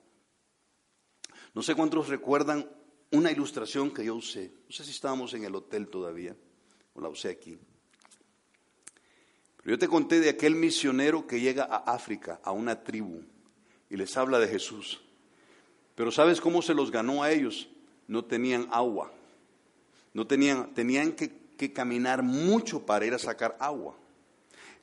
No 1.54 1.62
sé 1.62 1.73
cuántos 1.73 2.10
recuerdan 2.10 2.69
una 3.12 3.32
ilustración 3.32 3.91
que 3.91 4.04
yo 4.04 4.15
usé, 4.15 4.51
no 4.67 4.71
sé 4.71 4.84
si 4.84 4.91
estábamos 4.91 5.34
en 5.34 5.45
el 5.45 5.56
hotel 5.56 5.88
todavía, 5.88 6.36
o 6.93 7.01
la 7.01 7.10
usé 7.10 7.30
aquí. 7.30 7.58
Pero 9.58 9.69
yo 9.75 9.80
te 9.80 9.88
conté 9.88 10.19
de 10.19 10.30
aquel 10.30 10.56
misionero 10.56 11.25
que 11.25 11.39
llega 11.39 11.63
a 11.63 11.78
África, 11.78 12.39
a 12.43 12.51
una 12.51 12.84
tribu, 12.84 13.23
y 13.89 13.95
les 13.95 14.15
habla 14.17 14.38
de 14.39 14.47
Jesús. 14.47 15.01
Pero 15.95 16.12
¿sabes 16.12 16.41
cómo 16.41 16.62
se 16.62 16.73
los 16.73 16.91
ganó 16.91 17.23
a 17.23 17.32
ellos? 17.32 17.69
No 18.08 18.26
tenían 18.26 18.68
agua. 18.72 19.12
No 20.13 20.26
tenían, 20.28 20.74
tenían 20.74 21.13
que, 21.13 21.32
caminar 21.74 22.22
mucho 22.22 22.86
para 22.86 23.06
ir 23.06 23.13
a 23.13 23.20
sacar 23.20 23.58
agua. 23.60 23.96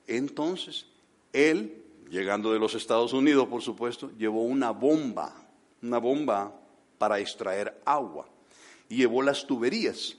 Entonces, 0.06 0.86
él, 1.32 1.84
llegando 2.10 2.52
de 2.52 2.58
los 2.58 2.74
Estados 2.74 3.12
Unidos, 3.12 3.48
por 3.48 3.62
supuesto, 3.62 4.10
llevó 4.18 4.42
una 4.42 4.70
bomba, 4.70 5.34
una 5.82 5.98
bomba 5.98 6.52
para 6.98 7.20
extraer 7.20 7.80
agua. 7.84 8.28
Y 8.88 8.96
llevó 8.96 9.22
las 9.22 9.46
tuberías. 9.46 10.16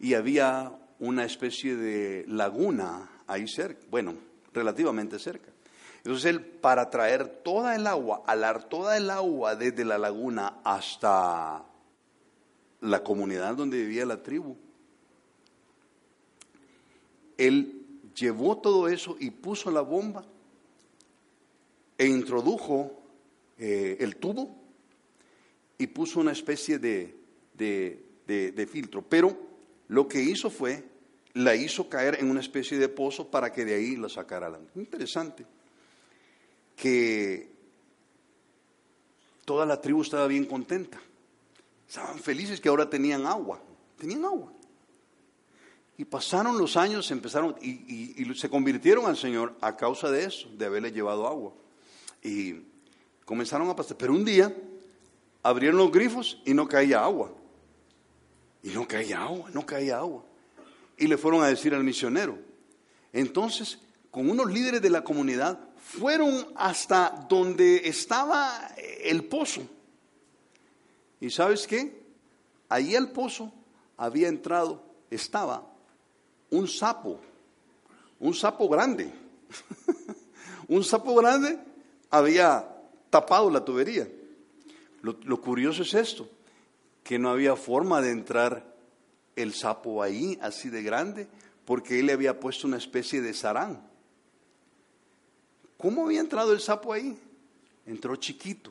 Y 0.00 0.14
había 0.14 0.72
una 0.98 1.24
especie 1.24 1.76
de 1.76 2.24
laguna 2.28 3.10
ahí 3.26 3.46
cerca, 3.48 3.84
bueno, 3.90 4.14
relativamente 4.52 5.18
cerca. 5.18 5.50
Entonces 5.98 6.26
él, 6.26 6.40
para 6.40 6.90
traer 6.90 7.26
toda 7.26 7.74
el 7.74 7.86
agua, 7.86 8.22
alar 8.26 8.64
toda 8.64 8.96
el 8.96 9.08
agua 9.10 9.56
desde 9.56 9.84
la 9.84 9.96
laguna 9.96 10.58
hasta 10.62 11.64
la 12.84 13.02
comunidad 13.02 13.56
donde 13.56 13.78
vivía 13.78 14.04
la 14.04 14.22
tribu. 14.22 14.56
Él 17.38 17.82
llevó 18.14 18.58
todo 18.58 18.88
eso 18.88 19.16
y 19.18 19.30
puso 19.30 19.70
la 19.70 19.80
bomba 19.80 20.24
e 21.96 22.06
introdujo 22.06 22.92
eh, 23.58 23.96
el 24.00 24.16
tubo 24.16 24.54
y 25.78 25.86
puso 25.86 26.20
una 26.20 26.32
especie 26.32 26.78
de, 26.78 27.16
de, 27.56 28.68
filtro. 28.70 29.02
Pero 29.02 29.36
lo 29.88 30.06
que 30.06 30.22
hizo 30.22 30.50
fue, 30.50 30.84
la 31.32 31.56
hizo 31.56 31.88
caer 31.88 32.18
en 32.20 32.30
una 32.30 32.40
especie 32.40 32.78
de 32.78 32.88
pozo 32.88 33.30
para 33.30 33.52
que 33.52 33.64
de 33.64 33.74
ahí 33.74 33.96
la 33.96 34.08
sacara. 34.08 34.60
Interesante 34.74 35.46
que 36.76 37.48
toda 39.44 39.64
la 39.64 39.80
tribu 39.80 40.02
estaba 40.02 40.26
bien 40.26 40.44
contenta. 40.44 41.00
Estaban 41.88 42.18
felices 42.18 42.60
que 42.60 42.68
ahora 42.68 42.88
tenían 42.88 43.26
agua. 43.26 43.60
Tenían 43.98 44.24
agua. 44.24 44.52
Y 45.96 46.04
pasaron 46.04 46.58
los 46.58 46.76
años, 46.76 47.10
empezaron 47.10 47.54
y, 47.62 48.34
se 48.34 48.48
convirtieron 48.48 49.06
al 49.06 49.16
Señor 49.16 49.54
a 49.60 49.76
causa 49.76 50.10
de 50.10 50.24
eso, 50.24 50.48
de 50.56 50.66
haberle 50.66 50.90
llevado 50.90 51.26
agua. 51.26 51.52
Y 52.22 52.62
comenzaron 53.24 53.68
a 53.68 53.76
pasar. 53.76 53.96
Pero 53.96 54.12
un 54.12 54.24
día 54.24 54.54
abrieron 55.42 55.78
los 55.78 55.92
grifos 55.92 56.40
y 56.44 56.52
no 56.52 56.66
caía 56.66 57.04
agua. 57.04 57.32
Y 58.62 58.70
no 58.70 58.88
caía 58.88 59.22
agua, 59.22 59.50
no 59.52 59.64
caía 59.64 59.98
agua. 59.98 60.24
Y 60.96 61.06
le 61.06 61.16
fueron 61.16 61.42
a 61.42 61.48
decir 61.48 61.74
al 61.74 61.84
misionero. 61.84 62.38
Entonces, 63.12 63.78
con 64.10 64.28
unos 64.28 64.50
líderes 64.52 64.82
de 64.82 64.90
la 64.90 65.04
comunidad, 65.04 65.60
fueron 65.76 66.48
hasta 66.56 67.26
donde 67.28 67.88
estaba 67.88 68.74
el 68.76 69.24
pozo 69.24 69.62
¿Y 71.20 71.30
sabes 71.30 71.66
qué? 71.66 72.02
Ahí 72.68 72.96
al 72.96 73.10
pozo 73.10 73.52
había 73.96 74.28
entrado, 74.28 74.82
estaba 75.10 75.70
un 76.50 76.68
sapo, 76.68 77.20
un 78.20 78.34
sapo 78.34 78.68
grande. 78.68 79.12
un 80.68 80.84
sapo 80.84 81.14
grande 81.14 81.58
había 82.10 82.68
tapado 83.10 83.50
la 83.50 83.64
tubería. 83.64 84.08
Lo, 85.02 85.16
lo, 85.24 85.40
curioso 85.40 85.82
es 85.82 85.94
esto, 85.94 86.28
que 87.02 87.18
no 87.18 87.30
había 87.30 87.56
forma 87.56 88.00
de 88.00 88.10
entrar 88.10 88.74
el 89.36 89.52
sapo 89.52 90.02
ahí 90.02 90.38
así 90.40 90.70
de 90.70 90.82
grande, 90.82 91.28
porque 91.64 92.00
él 92.00 92.06
le 92.06 92.12
había 92.12 92.40
puesto 92.40 92.66
una 92.66 92.78
especie 92.78 93.20
de 93.20 93.34
zarán. 93.34 93.86
¿Cómo 95.76 96.06
había 96.06 96.20
entrado 96.20 96.52
el 96.52 96.60
sapo 96.60 96.92
ahí? 96.92 97.18
Entró 97.84 98.16
chiquito, 98.16 98.70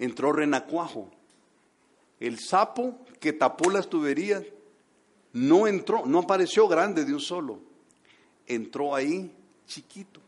entró 0.00 0.32
renacuajo, 0.32 1.10
el 2.18 2.40
sapo 2.40 2.98
que 3.20 3.32
tapó 3.32 3.70
las 3.70 3.88
tuberías 3.88 4.42
no 5.32 5.68
entró, 5.68 6.04
no 6.06 6.18
apareció 6.18 6.66
grande 6.66 7.04
de 7.04 7.14
un 7.14 7.20
solo. 7.20 7.60
Entró 8.46 8.94
ahí 8.94 9.32
chiquito, 9.66 10.20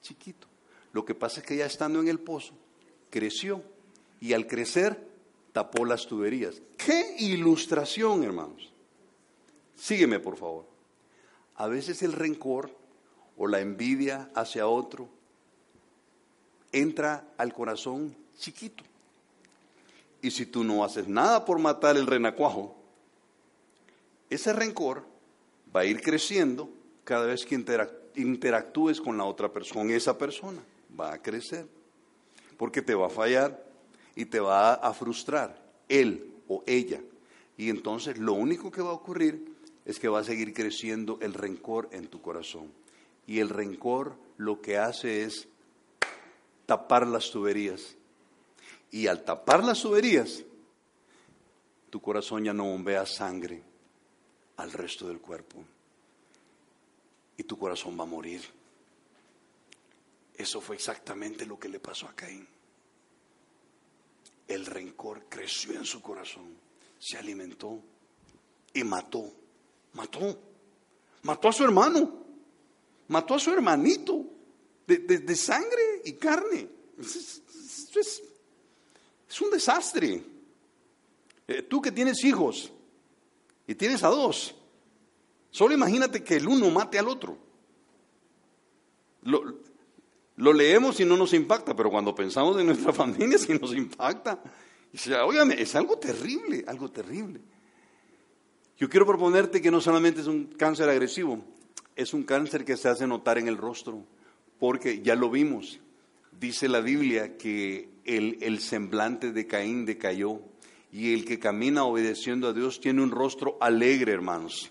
chiquito. 0.00 0.48
Lo 0.92 1.04
que 1.04 1.14
pasa 1.14 1.40
es 1.40 1.46
que 1.46 1.56
ya 1.56 1.66
estando 1.66 2.00
en 2.00 2.08
el 2.08 2.18
pozo, 2.18 2.54
creció 3.10 3.62
y 4.18 4.32
al 4.32 4.46
crecer 4.46 5.06
tapó 5.52 5.84
las 5.84 6.06
tuberías. 6.06 6.60
¡Qué 6.76 7.16
ilustración, 7.18 8.24
hermanos! 8.24 8.72
Sígueme, 9.76 10.20
por 10.20 10.36
favor. 10.36 10.66
A 11.56 11.66
veces 11.68 12.02
el 12.02 12.12
rencor 12.12 12.74
o 13.36 13.46
la 13.46 13.60
envidia 13.60 14.30
hacia 14.34 14.66
otro 14.66 15.08
entra 16.72 17.28
al 17.36 17.52
corazón 17.52 18.16
chiquito. 18.38 18.84
Y 20.22 20.30
si 20.30 20.46
tú 20.46 20.62
no 20.62 20.84
haces 20.84 21.08
nada 21.08 21.44
por 21.44 21.58
matar 21.58 21.96
el 21.96 22.06
renacuajo, 22.06 22.76
ese 24.30 24.52
rencor 24.52 25.04
va 25.74 25.80
a 25.80 25.84
ir 25.84 26.00
creciendo 26.00 26.70
cada 27.04 27.26
vez 27.26 27.44
que 27.44 27.60
interactúes 28.14 29.00
con 29.00 29.18
la 29.18 29.24
otra 29.24 29.52
persona, 29.52 29.80
con 29.80 29.90
esa 29.90 30.16
persona. 30.16 30.62
Va 30.98 31.12
a 31.12 31.20
crecer. 31.20 31.66
Porque 32.56 32.82
te 32.82 32.94
va 32.94 33.08
a 33.08 33.10
fallar 33.10 33.62
y 34.14 34.26
te 34.26 34.38
va 34.38 34.74
a 34.74 34.94
frustrar, 34.94 35.60
él 35.88 36.32
o 36.48 36.62
ella. 36.66 37.00
Y 37.56 37.68
entonces 37.68 38.18
lo 38.18 38.34
único 38.34 38.70
que 38.70 38.82
va 38.82 38.90
a 38.90 38.94
ocurrir 38.94 39.52
es 39.84 39.98
que 39.98 40.08
va 40.08 40.20
a 40.20 40.24
seguir 40.24 40.54
creciendo 40.54 41.18
el 41.20 41.34
rencor 41.34 41.88
en 41.92 42.06
tu 42.06 42.20
corazón. 42.20 42.70
Y 43.26 43.40
el 43.40 43.48
rencor 43.48 44.14
lo 44.36 44.60
que 44.60 44.78
hace 44.78 45.24
es 45.24 45.48
tapar 46.66 47.06
las 47.06 47.30
tuberías. 47.30 47.96
Y 48.92 49.06
al 49.06 49.24
tapar 49.24 49.64
las 49.64 49.80
tuberías, 49.80 50.44
tu 51.90 52.00
corazón 52.00 52.44
ya 52.44 52.52
no 52.52 52.64
bombea 52.64 53.04
sangre 53.06 53.62
al 54.58 54.70
resto 54.70 55.08
del 55.08 55.18
cuerpo. 55.18 55.64
Y 57.36 57.42
tu 57.44 57.58
corazón 57.58 57.98
va 57.98 58.04
a 58.04 58.06
morir. 58.06 58.42
Eso 60.34 60.60
fue 60.60 60.76
exactamente 60.76 61.46
lo 61.46 61.58
que 61.58 61.68
le 61.68 61.80
pasó 61.80 62.06
a 62.06 62.14
Caín. 62.14 62.46
El 64.46 64.66
rencor 64.66 65.24
creció 65.28 65.72
en 65.72 65.86
su 65.86 66.02
corazón, 66.02 66.54
se 66.98 67.16
alimentó 67.16 67.80
y 68.74 68.84
mató, 68.84 69.32
mató, 69.94 70.38
mató 71.22 71.48
a 71.48 71.52
su 71.52 71.64
hermano, 71.64 72.24
mató 73.08 73.34
a 73.34 73.38
su 73.38 73.52
hermanito 73.52 74.26
de, 74.86 75.36
sangre 75.36 76.02
y 76.04 76.12
carne. 76.14 76.68
Es, 76.98 78.22
es, 79.32 79.40
un 79.40 79.50
desastre. 79.50 80.22
Eh, 81.48 81.62
tú 81.62 81.80
que 81.80 81.90
tienes 81.90 82.22
hijos 82.24 82.72
y 83.66 83.74
tienes 83.74 84.02
a 84.02 84.08
dos, 84.08 84.54
solo 85.50 85.74
imagínate 85.74 86.22
que 86.22 86.36
el 86.36 86.46
uno 86.46 86.70
mate 86.70 86.98
al 86.98 87.08
otro. 87.08 87.38
Lo, 89.22 89.42
lo 90.36 90.52
leemos 90.52 90.98
y 91.00 91.04
no 91.04 91.16
nos 91.16 91.32
impacta, 91.34 91.76
pero 91.76 91.90
cuando 91.90 92.14
pensamos 92.14 92.58
en 92.58 92.66
nuestra 92.66 92.92
familia 92.92 93.38
sí 93.38 93.52
nos 93.58 93.74
impacta. 93.74 94.42
Y 94.92 94.96
dice, 94.96 95.14
es 95.58 95.74
algo 95.74 95.98
terrible, 95.98 96.64
algo 96.66 96.90
terrible. 96.90 97.40
Yo 98.76 98.88
quiero 98.88 99.06
proponerte 99.06 99.62
que 99.62 99.70
no 99.70 99.80
solamente 99.80 100.20
es 100.20 100.26
un 100.26 100.46
cáncer 100.46 100.88
agresivo, 100.88 101.44
es 101.94 102.12
un 102.12 102.24
cáncer 102.24 102.64
que 102.64 102.76
se 102.76 102.88
hace 102.88 103.06
notar 103.06 103.38
en 103.38 103.46
el 103.46 103.56
rostro, 103.56 104.04
porque 104.58 105.00
ya 105.02 105.14
lo 105.14 105.30
vimos. 105.30 105.78
Dice 106.32 106.68
la 106.68 106.80
Biblia 106.80 107.36
que 107.36 107.91
el, 108.04 108.58
semblante 108.60 109.32
de 109.32 109.46
Caín 109.46 109.84
decayó 109.84 110.40
y 110.90 111.14
el 111.14 111.24
que 111.24 111.38
camina 111.38 111.84
obedeciendo 111.84 112.48
a 112.48 112.52
Dios 112.52 112.80
tiene 112.80 113.02
un 113.02 113.10
rostro 113.10 113.56
alegre, 113.60 114.12
hermanos. 114.12 114.70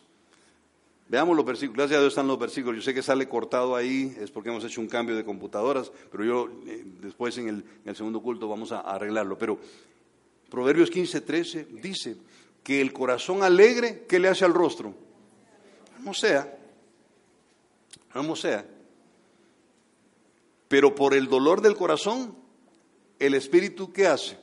Veamos 1.10 1.36
los 1.36 1.46
versículos. 1.46 1.78
Gracias 1.78 1.98
a 1.98 2.02
Dios 2.02 2.13
están 2.13 2.28
los 2.28 2.39
versículos. 2.39 2.78
Yo 2.78 2.82
sé 2.84 2.94
que 2.94 3.02
sale 3.02 3.28
cortado 3.28 3.76
ahí, 3.76 4.15
es 4.20 4.32
porque 4.32 4.50
hemos 4.50 4.63
hecho 4.63 4.80
un 4.80 4.88
cambio 4.88 5.15
de 5.15 5.26
computadoras, 5.26 5.91
pero 6.10 6.24
yo 6.24 6.50
eh, 6.67 6.84
después 7.02 7.38
en 7.38 7.63
el, 7.86 7.96
segundo 7.96 8.22
culto 8.22 8.48
vamos 8.48 8.72
a, 8.72 8.80
a, 8.80 8.96
arreglarlo. 8.96 9.38
Pero 9.38 9.60
Proverbios 10.50 10.89
15, 10.89 11.22
13 11.22 11.67
dice 11.82 12.17
que 12.63 12.82
el 12.82 12.94
corazón 12.94 13.44
alegre, 13.44 14.06
¿qué 14.08 14.20
le 14.20 14.28
hace 14.28 14.46
al 14.46 14.54
rostro? 14.54 14.94
No 16.04 16.13
sea, 16.13 16.58
no 18.15 18.36
sea. 18.36 18.65
Pero 20.67 20.96
por 20.96 21.13
el 21.13 21.28
dolor 21.28 21.62
del 21.62 21.76
corazón, 21.76 22.36
el 23.22 23.36
espíritu, 23.36 23.94
¿qué 23.94 24.08
hace? 24.08 24.36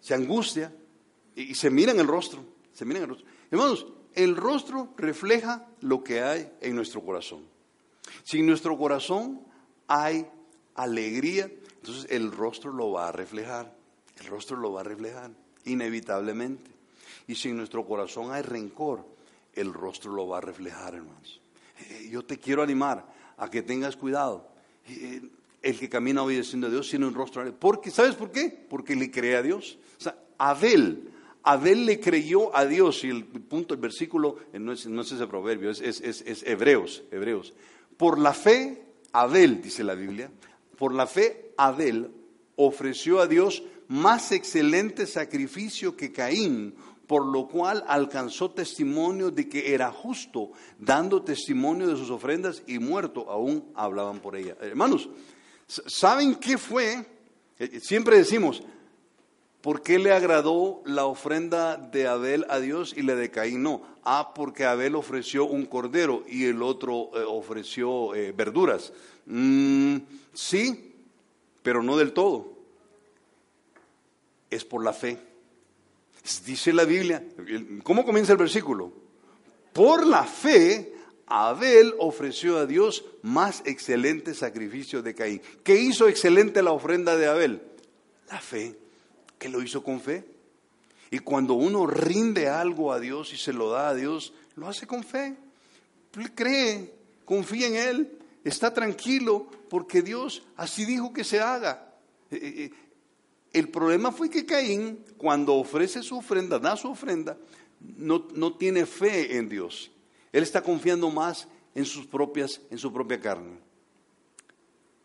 Se 0.00 0.12
angustia 0.12 0.74
y, 1.36 1.54
se 1.54 1.70
mira 1.70 1.92
en 1.92 2.00
el 2.00 2.08
rostro. 2.08 2.44
Se 2.72 2.84
el 2.84 3.08
rostro. 3.08 3.26
Hermanos, 3.50 3.86
el 4.12 4.36
rostro 4.36 4.92
refleja 4.96 5.68
lo 5.80 6.02
que 6.02 6.22
hay 6.22 6.52
en 6.60 6.74
nuestro 6.74 7.02
corazón. 7.02 7.44
Si 8.24 8.40
en 8.40 8.46
nuestro 8.46 8.76
corazón 8.76 9.40
hay 9.86 10.26
alegría, 10.74 11.44
entonces 11.76 12.10
el 12.10 12.32
rostro 12.32 12.72
lo 12.72 12.90
va 12.90 13.08
a 13.08 13.12
reflejar. 13.12 13.72
El 14.18 14.26
rostro 14.26 14.56
lo 14.56 14.72
va 14.72 14.80
a 14.80 14.84
reflejar, 14.84 15.30
inevitablemente. 15.64 16.70
Y 17.28 17.36
si 17.36 17.50
en 17.50 17.56
nuestro 17.56 17.86
corazón 17.86 18.32
hay 18.32 18.42
rencor, 18.42 19.06
el 19.52 19.72
rostro 19.72 20.12
lo 20.12 20.26
va 20.26 20.38
a 20.38 20.40
reflejar, 20.40 20.94
hermanos. 20.94 21.40
Eh, 21.78 22.08
yo 22.10 22.24
te 22.24 22.38
quiero 22.38 22.62
animar 22.62 23.06
a 23.36 23.48
que 23.48 23.62
tengas 23.62 23.96
cuidado. 23.96 24.48
El 25.66 25.78
que 25.78 25.88
camina 25.88 26.22
obedeciendo 26.22 26.68
a 26.68 26.70
Dios 26.70 26.88
tiene 26.88 27.06
un 27.06 27.14
rostro. 27.14 27.52
Porque, 27.58 27.90
¿Sabes 27.90 28.14
por 28.14 28.30
qué? 28.30 28.66
Porque 28.68 28.94
le 28.94 29.10
cree 29.10 29.36
a 29.36 29.42
Dios. 29.42 29.78
O 29.98 30.00
sea, 30.00 30.16
Abel 30.38 31.10
Abel 31.46 31.86
le 31.86 32.00
creyó 32.00 32.54
a 32.56 32.66
Dios, 32.66 33.04
y 33.04 33.08
el 33.08 33.24
punto, 33.24 33.72
el 33.72 33.80
versículo, 33.80 34.36
eh, 34.52 34.58
no 34.58 34.72
es, 34.72 34.84
no 34.88 35.02
es 35.02 35.12
ese 35.12 35.28
proverbio, 35.28 35.70
es, 35.70 35.80
es, 35.80 36.00
es, 36.02 36.42
Hebreos, 36.42 37.04
Hebreos. 37.12 37.54
Por 37.96 38.18
la 38.18 38.34
fe, 38.34 38.82
Abel, 39.12 39.62
dice 39.62 39.84
la 39.84 39.94
Biblia, 39.94 40.28
por 40.76 40.92
la 40.92 41.06
fe, 41.06 41.52
Abel 41.56 42.10
ofreció 42.56 43.20
a 43.20 43.28
Dios 43.28 43.62
más 43.86 44.32
excelente 44.32 45.06
sacrificio 45.06 45.96
que 45.96 46.10
Caín, 46.10 46.74
por 47.06 47.24
lo 47.24 47.46
cual 47.46 47.84
alcanzó 47.86 48.50
testimonio 48.50 49.30
de 49.30 49.48
que 49.48 49.72
era 49.72 49.92
justo, 49.92 50.50
dando 50.80 51.22
testimonio 51.22 51.86
de 51.86 51.96
sus 51.96 52.10
ofrendas 52.10 52.64
y 52.66 52.80
muerto, 52.80 53.30
aún 53.30 53.70
hablaban 53.76 54.18
por 54.18 54.34
ella. 54.34 54.56
Hermanos, 54.60 55.08
¿saben 55.66 56.34
qué 56.36 56.58
fue? 56.58 57.04
Eh, 57.58 57.80
siempre 57.80 58.18
decimos, 58.18 58.62
¿Por 59.66 59.82
qué 59.82 59.98
le 59.98 60.12
agradó 60.12 60.80
la 60.84 61.06
ofrenda 61.06 61.76
de 61.76 62.06
Abel 62.06 62.46
a 62.48 62.60
Dios 62.60 62.94
y 62.96 63.02
la 63.02 63.16
de 63.16 63.32
Caín 63.32 63.64
no? 63.64 63.82
Ah, 64.04 64.30
porque 64.32 64.64
Abel 64.64 64.94
ofreció 64.94 65.44
un 65.44 65.66
cordero 65.66 66.22
y 66.28 66.44
el 66.44 66.62
otro 66.62 67.10
eh, 67.16 67.24
ofreció 67.26 68.14
eh, 68.14 68.30
verduras. 68.30 68.92
Mm, 69.24 69.96
sí, 70.32 70.94
pero 71.64 71.82
no 71.82 71.96
del 71.96 72.12
todo. 72.12 72.52
Es 74.50 74.64
por 74.64 74.84
la 74.84 74.92
fe. 74.92 75.18
Dice 76.44 76.72
la 76.72 76.84
Biblia, 76.84 77.24
¿cómo 77.82 78.04
comienza 78.04 78.30
el 78.30 78.38
versículo? 78.38 78.92
Por 79.72 80.06
la 80.06 80.22
fe, 80.22 80.94
Abel 81.26 81.94
ofreció 81.98 82.58
a 82.58 82.66
Dios 82.66 83.04
más 83.22 83.62
excelente 83.66 84.34
sacrificio 84.34 85.02
de 85.02 85.14
Caín. 85.14 85.42
¿Qué 85.64 85.80
hizo 85.80 86.08
excelente 86.08 86.62
la 86.62 86.72
ofrenda 86.72 87.16
de 87.16 87.26
Abel? 87.26 87.62
La 88.30 88.40
fe 88.40 88.76
que 89.38 89.48
lo 89.48 89.62
hizo 89.62 89.82
con 89.82 90.00
fe. 90.00 90.24
Y 91.10 91.18
cuando 91.20 91.54
uno 91.54 91.86
rinde 91.86 92.48
algo 92.48 92.92
a 92.92 93.00
Dios 93.00 93.32
y 93.32 93.36
se 93.36 93.52
lo 93.52 93.70
da 93.70 93.88
a 93.88 93.94
Dios, 93.94 94.32
lo 94.54 94.68
hace 94.68 94.86
con 94.86 95.04
fe. 95.04 95.36
Cree, 96.34 96.94
confía 97.24 97.66
en 97.66 97.76
Él, 97.76 98.18
está 98.44 98.72
tranquilo 98.72 99.46
porque 99.68 100.02
Dios 100.02 100.42
así 100.56 100.84
dijo 100.84 101.12
que 101.12 101.24
se 101.24 101.40
haga. 101.40 101.94
Eh, 102.30 102.36
eh, 102.40 102.54
eh, 102.56 102.70
el 103.52 103.68
problema 103.68 104.12
fue 104.12 104.30
que 104.30 104.46
Caín, 104.46 105.04
cuando 105.16 105.54
ofrece 105.54 106.02
su 106.02 106.18
ofrenda, 106.18 106.58
da 106.58 106.76
su 106.76 106.88
ofrenda, 106.88 107.36
no, 107.80 108.26
no 108.34 108.54
tiene 108.54 108.86
fe 108.86 109.36
en 109.36 109.48
Dios. 109.48 109.90
Él 110.36 110.42
está 110.42 110.60
confiando 110.60 111.10
más 111.10 111.48
en 111.74 111.86
sus 111.86 112.04
propias, 112.04 112.60
en 112.70 112.76
su 112.76 112.92
propia 112.92 113.18
carne. 113.18 113.56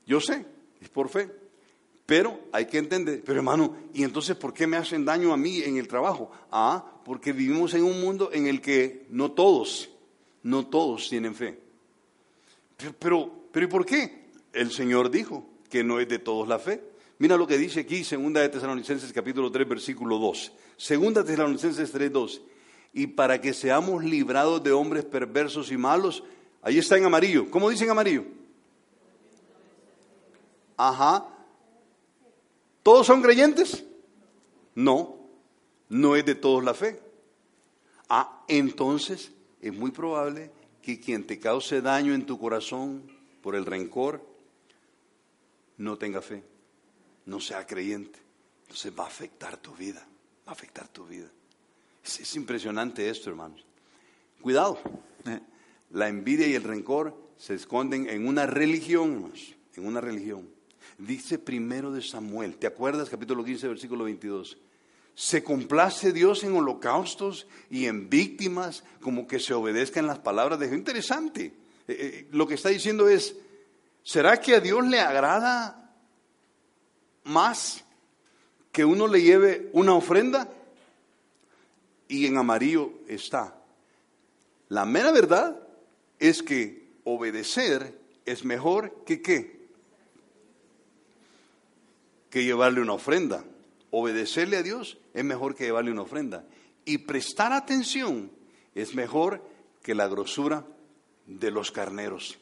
Yo 0.05 0.19
sé, 0.19 0.45
es 0.81 0.89
por 0.89 1.07
fe. 1.07 1.31
Pero 2.05 2.37
hay 2.51 2.65
que 2.65 2.77
entender, 2.77 3.23
pero 3.25 3.37
hermano, 3.39 3.77
¿y 3.93 4.03
entonces 4.03 4.35
por 4.35 4.53
qué 4.53 4.67
me 4.67 4.75
hacen 4.75 5.05
daño 5.05 5.31
a 5.31 5.37
mí 5.37 5.61
en 5.61 5.77
el 5.77 5.87
trabajo? 5.87 6.29
Ah, 6.51 6.85
porque 7.05 7.31
vivimos 7.31 7.73
en 7.75 7.85
un 7.85 8.01
mundo 8.01 8.29
en 8.33 8.45
el 8.45 8.59
que 8.59 9.05
no 9.09 9.31
todos, 9.31 9.89
no 10.43 10.67
todos 10.67 11.07
tienen 11.07 11.33
fe. 11.33 11.57
Pero, 12.99 13.31
pero, 13.53 13.65
¿y 13.65 13.69
por 13.69 13.85
qué? 13.85 14.25
El 14.51 14.69
Señor 14.69 15.09
dijo 15.09 15.45
que 15.69 15.81
no 15.81 16.01
es 16.01 16.09
de 16.09 16.19
todos 16.19 16.45
la 16.45 16.59
fe. 16.59 16.83
Mira 17.19 17.37
lo 17.37 17.47
que 17.47 17.57
dice 17.57 17.79
aquí, 17.79 18.03
segunda 18.03 18.41
de 18.41 18.49
Tesalonicenses 18.49 19.13
capítulo 19.13 19.49
3, 19.49 19.65
versículo 19.65 20.17
2. 20.17 20.51
Segunda 20.75 21.23
de 21.23 21.29
Tesalonicenses 21.29 21.89
3, 21.89 22.11
2. 22.11 22.41
Y 22.93 23.07
para 23.07 23.39
que 23.39 23.53
seamos 23.53 24.03
librados 24.03 24.63
de 24.63 24.71
hombres 24.71 25.05
perversos 25.05 25.71
y 25.71 25.77
malos, 25.77 26.23
ahí 26.61 26.77
está 26.77 26.97
en 26.97 27.05
amarillo. 27.05 27.49
¿Cómo 27.49 27.69
dice 27.69 27.85
en 27.85 27.91
amarillo? 27.91 28.25
Ajá, 30.77 31.31
¿Todos 32.83 33.05
son 33.07 33.21
creyentes? 33.21 33.83
No, 34.73 35.17
no 35.89 36.15
es 36.15 36.25
de 36.25 36.35
todos 36.35 36.63
la 36.63 36.73
fe. 36.73 36.99
Ah, 38.09 38.43
entonces 38.47 39.31
es 39.61 39.73
muy 39.73 39.91
probable 39.91 40.51
que 40.81 40.99
quien 40.99 41.25
te 41.27 41.39
cause 41.39 41.81
daño 41.81 42.13
en 42.13 42.25
tu 42.25 42.39
corazón 42.39 43.03
por 43.41 43.55
el 43.55 43.65
rencor 43.65 44.25
no 45.77 45.97
tenga 45.97 46.21
fe. 46.21 46.43
no 47.25 47.39
sea 47.39 47.65
creyente. 47.67 48.19
Entonces 48.63 48.91
va 48.97 49.03
a 49.03 49.07
afectar 49.07 49.57
tu 49.57 49.73
vida, 49.73 50.05
va 50.47 50.51
a 50.51 50.53
afectar 50.53 50.87
tu 50.87 51.05
vida. 51.05 51.29
Es, 52.03 52.35
impresionante 52.35 53.09
esto, 53.09 53.29
hermanos. 53.29 53.65
Cuidado, 54.41 54.79
¿eh? 55.25 55.39
la 55.91 56.07
envidia 56.07 56.47
y 56.47 56.55
el 56.55 56.63
rencor 56.63 57.15
se 57.37 57.53
esconden 57.53 58.09
en 58.09 58.27
una 58.27 58.45
religión, 58.47 59.13
hermanos, 59.13 59.55
en 59.75 59.85
una 59.85 60.01
religión. 60.01 60.49
Dice 60.97 61.39
primero 61.39 61.91
de 61.91 62.01
Samuel, 62.01 62.57
¿te 62.57 62.67
acuerdas? 62.67 63.09
Capítulo 63.09 63.43
15, 63.43 63.67
versículo 63.67 64.03
22. 64.05 64.57
Se 65.13 65.43
complace 65.43 66.11
Dios 66.11 66.43
en 66.43 66.55
holocaustos 66.55 67.47
y 67.69 67.85
en 67.85 68.09
víctimas, 68.09 68.83
como 68.99 69.27
que 69.27 69.39
se 69.39 69.53
obedezcan 69.53 70.07
las 70.07 70.19
palabras 70.19 70.59
de. 70.59 70.67
Interesante. 70.67 71.45
Eh, 71.45 71.53
eh, 71.87 72.27
lo 72.31 72.47
que 72.47 72.55
está 72.55 72.69
diciendo 72.69 73.09
es, 73.09 73.35
¿será 74.03 74.39
que 74.39 74.55
a 74.55 74.59
Dios 74.59 74.85
le 74.87 74.99
agrada 74.99 75.95
más 77.23 77.83
que 78.71 78.85
uno 78.85 79.07
le 79.07 79.21
lleve 79.21 79.69
una 79.73 79.93
ofrenda? 79.93 80.49
Y 82.11 82.25
en 82.25 82.35
amarillo 82.35 82.91
está. 83.07 83.55
La 84.67 84.83
mera 84.83 85.13
verdad 85.13 85.65
es 86.19 86.43
que 86.43 86.89
obedecer 87.05 87.97
es 88.25 88.43
mejor 88.43 89.05
que 89.05 89.21
qué? 89.21 89.69
Que 92.29 92.43
llevarle 92.43 92.81
una 92.81 92.91
ofrenda. 92.91 93.45
Obedecerle 93.91 94.57
a 94.57 94.61
Dios 94.61 94.97
es 95.13 95.23
mejor 95.23 95.55
que 95.55 95.63
llevarle 95.63 95.89
una 95.89 96.01
ofrenda. 96.01 96.43
Y 96.83 96.97
prestar 96.97 97.53
atención 97.53 98.29
es 98.75 98.93
mejor 98.93 99.41
que 99.81 99.95
la 99.95 100.09
grosura 100.09 100.65
de 101.27 101.49
los 101.49 101.71
carneros. 101.71 102.37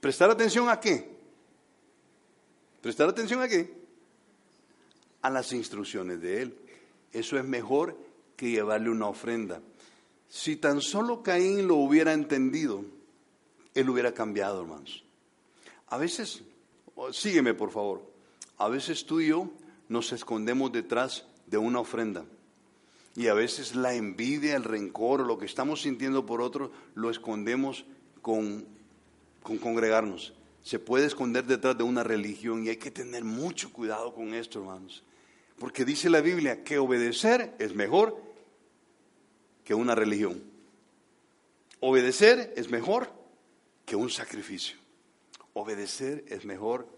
¿Prestar 0.00 0.28
atención 0.32 0.68
a 0.68 0.80
qué? 0.80 1.08
¿Prestar 2.82 3.10
atención 3.10 3.42
a 3.42 3.46
qué? 3.46 3.72
A 5.22 5.30
las 5.30 5.52
instrucciones 5.52 6.20
de 6.20 6.42
Él. 6.42 6.58
Eso 7.12 7.38
es 7.38 7.44
mejor 7.44 8.07
que 8.38 8.52
llevarle 8.52 8.88
una 8.88 9.08
ofrenda. 9.08 9.60
Si 10.28 10.56
tan 10.56 10.80
solo 10.80 11.24
Caín 11.24 11.66
lo 11.66 11.74
hubiera 11.74 12.12
entendido, 12.12 12.84
él 13.74 13.90
hubiera 13.90 14.14
cambiado, 14.14 14.62
hermanos. 14.62 15.02
A 15.88 15.98
veces, 15.98 16.42
sígueme 17.10 17.52
por 17.52 17.72
favor, 17.72 18.08
a 18.56 18.68
veces 18.68 19.04
tú 19.06 19.20
y 19.20 19.28
yo 19.28 19.50
nos 19.88 20.12
escondemos 20.12 20.70
detrás 20.70 21.26
de 21.48 21.58
una 21.58 21.80
ofrenda. 21.80 22.24
Y 23.16 23.26
a 23.26 23.34
veces 23.34 23.74
la 23.74 23.94
envidia, 23.94 24.54
el 24.54 24.62
rencor, 24.62 25.26
lo 25.26 25.36
que 25.36 25.46
estamos 25.46 25.82
sintiendo 25.82 26.24
por 26.24 26.40
otro, 26.40 26.70
lo 26.94 27.10
escondemos 27.10 27.86
con, 28.22 28.64
con 29.42 29.58
congregarnos. 29.58 30.32
Se 30.62 30.78
puede 30.78 31.06
esconder 31.06 31.44
detrás 31.44 31.76
de 31.76 31.82
una 31.82 32.04
religión 32.04 32.64
y 32.64 32.68
hay 32.68 32.76
que 32.76 32.92
tener 32.92 33.24
mucho 33.24 33.72
cuidado 33.72 34.14
con 34.14 34.32
esto, 34.32 34.60
hermanos. 34.60 35.02
Porque 35.58 35.84
dice 35.84 36.08
la 36.08 36.20
Biblia 36.20 36.62
que 36.62 36.78
obedecer 36.78 37.56
es 37.58 37.74
mejor 37.74 38.27
que 39.68 39.74
una 39.74 39.94
religión. 39.94 40.42
Obedecer 41.80 42.54
es 42.56 42.70
mejor 42.70 43.12
que 43.84 43.96
un 43.96 44.08
sacrificio. 44.08 44.78
Obedecer 45.52 46.24
es 46.28 46.46
mejor 46.46 46.88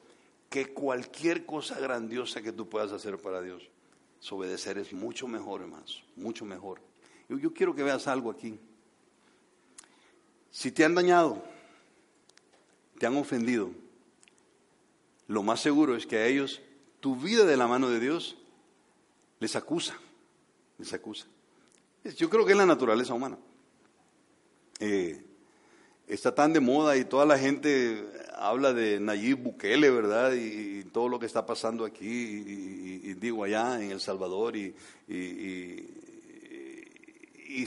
que 0.49 0.73
cualquier 0.73 1.45
cosa 1.45 1.81
grandiosa 1.81 2.43
que 2.43 2.53
tú 2.53 2.69
puedas 2.69 2.93
hacer 2.93 3.19
para 3.19 3.43
Dios. 3.43 3.69
obedecer 4.31 4.79
es 4.79 4.93
mucho 4.93 5.27
mejor, 5.27 5.63
hermanos, 5.63 6.05
mucho 6.15 6.45
mejor. 6.45 6.81
Yo, 7.29 7.39
yo 7.39 7.53
quiero 7.53 7.75
que 7.75 7.83
veas 7.83 8.07
algo 8.07 8.31
aquí. 8.31 8.57
Si 10.53 10.71
te 10.71 10.85
han 10.85 10.95
dañado, 10.95 11.43
te 13.01 13.07
han 13.07 13.17
ofendido, 13.17 13.73
lo 15.27 15.43
más 15.43 15.59
seguro 15.59 15.97
es 15.97 16.07
que 16.07 16.19
a 16.19 16.27
ellos 16.27 16.63
tu 17.01 17.17
vida 17.17 17.45
de 17.47 17.57
la 17.57 17.67
mano 17.67 17.91
de 17.91 17.99
Dios 17.99 18.37
les 19.41 19.57
acusa, 19.57 19.99
les 20.79 20.93
acusa. 20.93 21.27
Yo 22.05 22.31
creo 22.31 22.45
que 22.47 22.53
es 22.53 22.59
la 22.59 22.67
naturaleza 22.67 23.15
humana. 23.15 23.39
Eh, 24.79 25.23
está 26.09 26.35
tan 26.35 26.53
de 26.53 26.61
moda 26.61 26.97
y 26.97 27.05
toda 27.05 27.27
la 27.27 27.39
gente 27.39 28.05
habla 28.35 28.73
de 28.73 28.99
Nayib 28.99 29.39
Bukele, 29.39 29.91
¿verdad? 29.91 30.33
Y, 30.33 30.85
todo 30.93 31.09
lo 31.09 31.21
que 31.21 31.27
está 31.27 31.47
pasando 31.47 31.85
aquí, 31.85 32.09
y, 32.09 33.15
digo 33.15 33.45
allá 33.45 33.81
en 33.81 33.93
El 33.93 34.01
Salvador, 34.01 34.57
y, 34.57 34.75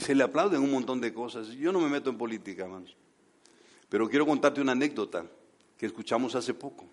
se 0.00 0.14
le 0.14 0.24
aplauden 0.24 0.60
un 0.60 0.72
montón 0.72 1.00
de 1.00 1.14
cosas. 1.14 1.48
Yo 1.48 1.72
no 1.72 1.80
me 1.80 1.88
meto 1.88 2.10
en 2.10 2.18
política, 2.18 2.64
hermanos. 2.64 2.94
Pero 3.88 4.10
quiero 4.10 4.26
contarte 4.26 4.60
una 4.60 4.72
anécdota 4.72 5.24
que 5.78 5.86
escuchamos 5.86 6.34
hace 6.34 6.52
poco. 6.52 6.84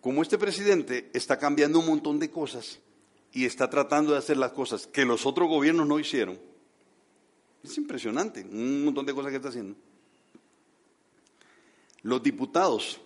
Como 0.00 0.22
este 0.22 0.38
presidente 0.38 1.10
está 1.12 1.38
cambiando 1.38 1.80
un 1.80 1.86
montón 1.86 2.18
de 2.18 2.30
cosas, 2.30 2.78
y 3.32 3.44
está 3.44 3.68
tratando 3.68 4.12
de 4.12 4.18
hacer 4.18 4.36
las 4.36 4.52
cosas 4.52 4.86
que 4.86 5.04
los 5.04 5.26
otros 5.26 5.48
gobiernos 5.48 5.86
no 5.86 5.98
hicieron. 5.98 6.38
Es 7.62 7.76
impresionante, 7.78 8.42
un 8.42 8.84
montón 8.84 9.06
de 9.06 9.14
cosas 9.14 9.30
que 9.30 9.36
está 9.36 9.48
haciendo. 9.48 9.76
Los 12.02 12.22
diputados, 12.22 13.00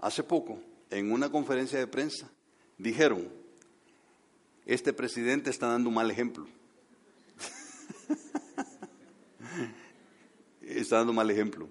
hace 0.00 0.22
poco, 0.22 0.58
en 0.90 1.12
una 1.12 1.30
conferencia 1.30 1.78
de 1.78 1.86
prensa, 1.86 2.28
dijeron, 2.76 3.28
este 4.66 4.92
presidente 4.92 5.50
está 5.50 5.68
dando 5.68 5.88
un 5.88 5.94
mal 5.94 6.10
ejemplo. 6.10 6.46
está 10.62 10.96
dando 10.96 11.12
un 11.12 11.16
mal 11.16 11.30
ejemplo. 11.30 11.68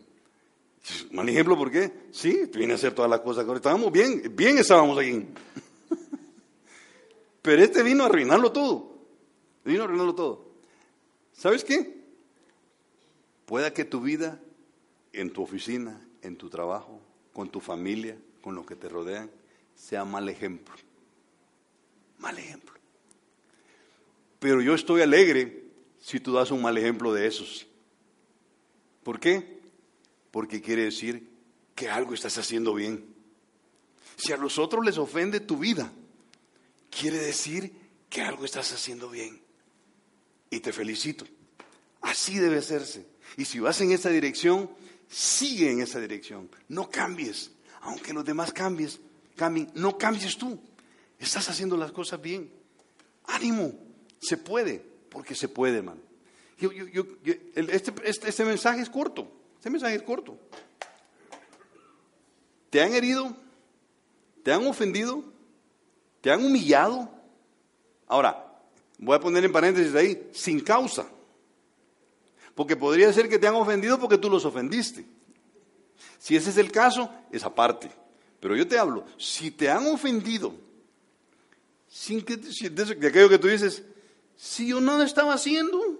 ¿Mal 1.11 1.29
ejemplo 1.29 1.57
por 1.57 1.71
qué? 1.71 1.91
Sí, 2.11 2.49
viene 2.53 2.73
a 2.73 2.75
hacer 2.75 2.93
todas 2.93 3.09
las 3.09 3.21
cosas. 3.21 3.47
Estábamos 3.47 3.91
bien, 3.91 4.33
bien 4.35 4.57
estábamos 4.57 4.97
aquí. 4.97 5.25
Pero 7.43 7.61
este 7.61 7.83
vino 7.83 8.03
a 8.03 8.07
arruinarlo 8.07 8.51
todo. 8.51 8.97
Vino 9.63 9.81
a 9.81 9.83
arruinarlo 9.83 10.15
todo. 10.15 10.47
¿Sabes 11.33 11.63
qué? 11.63 12.01
Pueda 13.45 13.73
que 13.73 13.85
tu 13.85 14.01
vida, 14.01 14.39
en 15.11 15.31
tu 15.31 15.43
oficina, 15.43 16.01
en 16.21 16.37
tu 16.37 16.49
trabajo, 16.49 17.01
con 17.33 17.49
tu 17.49 17.59
familia, 17.59 18.17
con 18.41 18.55
los 18.55 18.65
que 18.65 18.77
te 18.77 18.87
rodean, 18.87 19.29
sea 19.75 20.05
mal 20.05 20.29
ejemplo. 20.29 20.73
Mal 22.17 22.39
ejemplo. 22.39 22.73
Pero 24.39 24.61
yo 24.61 24.73
estoy 24.73 25.01
alegre 25.01 25.65
si 25.99 26.21
tú 26.21 26.31
das 26.33 26.49
un 26.49 26.61
mal 26.61 26.77
ejemplo 26.77 27.13
de 27.13 27.27
esos. 27.27 27.67
¿Por 29.03 29.19
qué? 29.19 29.59
Porque 30.31 30.61
quiere 30.61 30.85
decir 30.85 31.29
que 31.75 31.89
algo 31.89 32.13
estás 32.13 32.37
haciendo 32.37 32.73
bien. 32.73 33.05
Si 34.15 34.31
a 34.31 34.37
los 34.37 34.57
otros 34.57 34.85
les 34.85 34.97
ofende 34.97 35.41
tu 35.41 35.57
vida, 35.57 35.91
quiere 36.99 37.17
decir 37.17 37.71
que 38.09 38.21
algo 38.21 38.45
estás 38.45 38.71
haciendo 38.71 39.09
bien. 39.09 39.41
Y 40.49 40.59
te 40.59 40.71
felicito. 40.71 41.25
Así 42.01 42.37
debe 42.37 42.57
hacerse. 42.57 43.07
Y 43.37 43.45
si 43.45 43.59
vas 43.59 43.81
en 43.81 43.91
esa 43.91 44.09
dirección, 44.09 44.69
sigue 45.09 45.71
en 45.71 45.81
esa 45.81 45.99
dirección. 45.99 46.49
No 46.67 46.89
cambies. 46.89 47.51
Aunque 47.81 48.13
los 48.13 48.23
demás 48.23 48.53
cambies, 48.53 48.99
cambien, 49.35 49.71
no 49.73 49.97
cambies 49.97 50.37
tú. 50.37 50.59
Estás 51.19 51.49
haciendo 51.49 51.75
las 51.77 51.91
cosas 51.91 52.21
bien. 52.21 52.51
Ánimo. 53.25 53.73
Se 54.19 54.37
puede, 54.37 54.85
porque 55.09 55.35
se 55.35 55.47
puede, 55.47 55.77
hermano. 55.77 56.01
Este, 56.59 57.93
este, 58.05 58.29
este 58.29 58.45
mensaje 58.45 58.81
es 58.81 58.89
corto. 58.89 59.29
Este 59.57 59.69
mensaje 59.69 59.95
es 59.95 60.03
corto. 60.03 60.37
¿Te 62.69 62.81
han 62.81 62.93
herido? 62.93 63.35
¿Te 64.43 64.53
han 64.53 64.65
ofendido? 64.67 65.32
¿Te 66.23 66.31
han 66.31 66.45
humillado? 66.45 67.09
Ahora, 68.07 68.49
voy 68.97 69.13
a 69.13 69.19
poner 69.19 69.43
en 69.43 69.51
paréntesis 69.51 69.93
ahí, 69.93 70.29
sin 70.31 70.61
causa. 70.61 71.05
Porque 72.55 72.77
podría 72.77 73.11
ser 73.11 73.27
que 73.27 73.37
te 73.37 73.45
han 73.45 73.55
ofendido 73.55 73.99
porque 73.99 74.17
tú 74.17 74.29
los 74.29 74.45
ofendiste. 74.45 75.05
Si 76.17 76.37
ese 76.37 76.51
es 76.51 76.57
el 76.57 76.71
caso, 76.71 77.13
es 77.29 77.43
aparte. 77.43 77.91
Pero 78.39 78.55
yo 78.55 78.65
te 78.65 78.79
hablo, 78.79 79.03
si 79.17 79.51
te 79.51 79.69
han 79.69 79.85
ofendido, 79.87 80.53
sin 81.89 82.21
que, 82.21 82.37
de 82.37 83.07
aquello 83.07 83.27
que 83.27 83.37
tú 83.37 83.49
dices, 83.49 83.83
si 84.37 84.67
yo 84.67 84.79
nada 84.79 85.03
estaba 85.03 85.33
haciendo, 85.33 85.99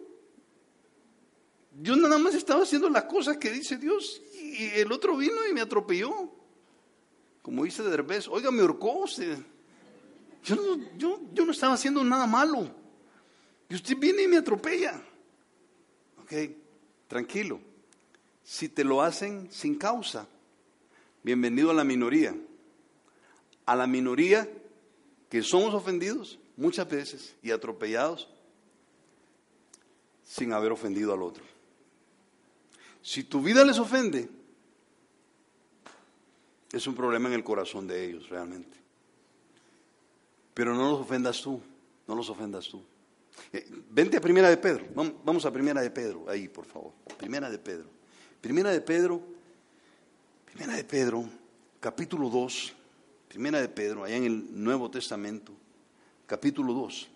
yo 1.82 1.98
nada 1.98 2.18
más 2.18 2.34
estaba 2.34 2.64
haciendo 2.64 2.90
las 2.90 3.04
cosas 3.04 3.36
que 3.36 3.52
dice 3.52 3.76
Dios 3.76 4.22
y 4.42 4.80
el 4.80 4.90
otro 4.94 5.18
vino 5.18 5.46
y 5.50 5.54
me 5.54 5.60
atropelló. 5.60 6.32
Como 7.42 7.66
dice 7.66 7.84
Derbez, 7.84 8.30
oiga, 8.30 8.52
me 8.52 8.62
ahorcó. 8.62 9.06
Yo 10.44 10.56
no, 10.56 10.98
yo, 10.98 11.22
yo 11.34 11.46
no 11.46 11.52
estaba 11.52 11.74
haciendo 11.74 12.04
nada 12.04 12.28
malo. 12.28 12.70
Y 13.70 13.76
usted 13.76 13.98
viene 13.98 14.24
y 14.24 14.28
me 14.28 14.38
atropella. 14.38 15.02
Ok, 16.22 16.34
tranquilo. 17.08 17.60
Si 18.44 18.70
te 18.70 18.84
lo 18.84 19.02
hacen 19.02 19.50
sin 19.52 19.76
causa, 19.76 20.28
bienvenido 21.24 21.72
a 21.72 21.74
la 21.74 21.84
minoría. 21.84 22.36
A 23.66 23.76
la 23.76 23.88
minoría 23.88 24.50
que 25.30 25.42
somos 25.42 25.74
ofendidos 25.74 26.40
muchas 26.58 26.88
veces 26.90 27.36
y 27.42 27.52
atropellados 27.52 28.30
sin 30.24 30.52
haber 30.54 30.72
ofendido 30.72 31.14
al 31.14 31.24
otro. 31.24 31.44
Si 33.02 33.24
tu 33.24 33.42
vida 33.42 33.64
les 33.64 33.80
ofende, 33.80 34.30
Es 36.74 36.88
un 36.88 36.96
problema 36.96 37.30
en 37.30 37.36
el 37.36 37.44
corazón 37.44 37.86
de 37.86 38.04
ellos, 38.04 38.28
realmente. 38.30 38.83
Pero 40.54 40.76
no 40.76 40.92
los 40.92 41.02
ofendas 41.02 41.42
tú, 41.42 41.62
no 42.08 42.16
los 42.16 42.30
ofendas 42.30 42.68
tú. 42.68 42.82
Eh, 43.52 43.68
vente 43.90 44.18
a 44.18 44.22
Primera 44.22 44.50
de 44.50 44.58
Pedro, 44.58 44.86
vamos 45.24 45.46
a 45.46 45.52
Primera 45.52 45.82
de 45.82 45.90
Pedro, 45.90 46.26
ahí 46.30 46.48
por 46.48 46.66
favor. 46.66 46.94
Primera 47.18 47.50
de 47.50 47.58
Pedro. 47.58 47.88
Primera 48.42 48.72
de 48.72 48.82
Pedro, 48.82 49.22
Primera 50.46 50.76
de 50.76 50.84
Pedro, 50.84 51.26
capítulo 51.80 52.30
2, 52.30 52.74
Primera 53.28 53.62
de 53.62 53.70
Pedro, 53.70 54.04
allá 54.04 54.18
en 54.18 54.26
el 54.26 54.64
Nuevo 54.64 54.92
Testamento, 54.92 55.54
capítulo 56.28 56.74
2, 56.74 57.08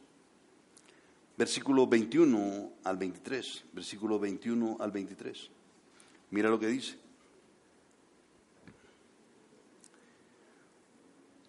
versículo 1.37 1.85
21 1.85 2.71
al 2.83 2.97
23, 2.97 3.65
versículo 3.73 4.17
21 4.17 4.77
al 4.79 4.91
23. 4.91 5.49
Mira 6.31 6.49
lo 6.49 6.59
que 6.59 6.67
dice. 6.67 6.97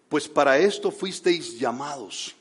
Pues 0.09 0.27
para 0.27 0.57
esto 0.57 0.89
fuisteis 0.89 1.59
llamados, 1.59 2.35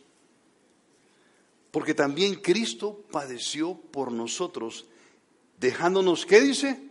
porque 1.71 1.93
también 1.93 2.37
Cristo 2.37 3.05
padeció 3.13 3.75
por 3.75 4.11
nosotros, 4.11 4.87
dejándonos, 5.61 6.25
¿qué 6.25 6.41
dice? 6.41 6.83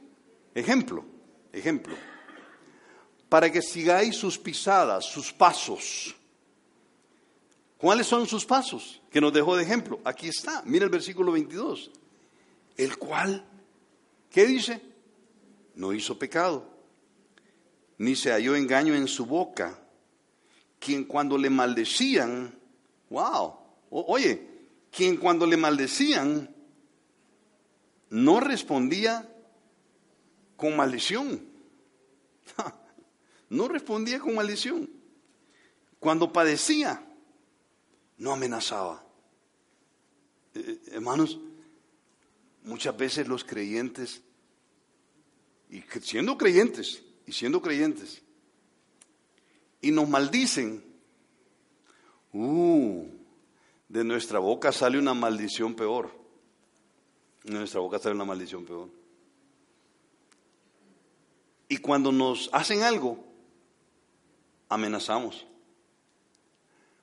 Ejemplo, 0.53 1.03
ejemplo, 1.51 1.95
para 3.27 3.51
que 3.51 3.63
sigáis 3.63 4.15
sus 4.15 4.37
pisadas, 4.37 5.05
sus 5.05 5.33
pasos. 5.33 6.15
¿Cuáles 7.79 8.07
son 8.07 8.27
sus 8.27 8.45
pasos? 8.45 9.01
Que 9.11 9.21
nos 9.21 9.33
dejó 9.33 9.55
de 9.55 9.63
ejemplo. 9.63 9.99
Aquí 10.03 10.27
está, 10.27 10.61
mira 10.65 10.85
el 10.85 10.91
versículo 10.91 11.31
22. 11.31 11.91
El 12.75 12.97
cual, 12.97 13.45
¿qué 14.29 14.45
dice? 14.45 14.81
No 15.75 15.93
hizo 15.93 16.17
pecado, 16.17 16.67
ni 17.97 18.15
se 18.15 18.31
halló 18.31 18.55
engaño 18.55 18.95
en 18.95 19.07
su 19.07 19.25
boca 19.25 19.79
quien 20.79 21.05
cuando 21.05 21.37
le 21.37 21.49
maldecían, 21.49 22.57
wow, 23.09 23.53
oye, 23.89 24.47
quien 24.91 25.17
cuando 25.17 25.45
le 25.45 25.57
maldecían 25.57 26.53
no 28.09 28.39
respondía 28.39 29.29
con 30.55 30.75
maldición. 30.75 31.45
No 33.49 33.69
respondía 33.69 34.19
con 34.19 34.35
maldición. 34.35 34.89
Cuando 36.01 36.33
padecía, 36.33 37.01
no 38.17 38.33
amenazaba. 38.33 39.05
Eh, 40.53 40.59
eh, 40.67 40.81
hermanos, 40.91 41.39
muchas 42.63 42.97
veces 42.97 43.27
los 43.29 43.45
creyentes, 43.45 44.21
y 45.69 45.81
siendo 46.01 46.37
creyentes, 46.37 47.03
y 47.25 47.31
siendo 47.31 47.61
creyentes, 47.61 48.21
y 49.81 49.91
nos 49.91 50.09
maldicen, 50.09 50.83
uh, 52.33 53.05
de 53.87 54.03
nuestra 54.03 54.39
boca 54.39 54.71
sale 54.71 54.97
una 54.97 55.13
maldición 55.13 55.75
peor. 55.75 56.11
De 57.43 57.53
nuestra 57.53 57.79
boca 57.79 57.99
sale 57.99 58.15
una 58.15 58.25
maldición 58.25 58.65
peor. 58.65 58.89
Y 61.69 61.77
cuando 61.77 62.11
nos 62.11 62.49
hacen 62.53 62.83
algo, 62.83 63.23
amenazamos. 64.69 65.45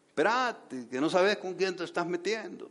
Espérate, 0.09 0.89
que 0.89 1.01
no 1.01 1.11
sabes 1.11 1.39
con 1.39 1.55
quién 1.55 1.77
te 1.77 1.85
estás 1.85 2.07
metiendo. 2.07 2.71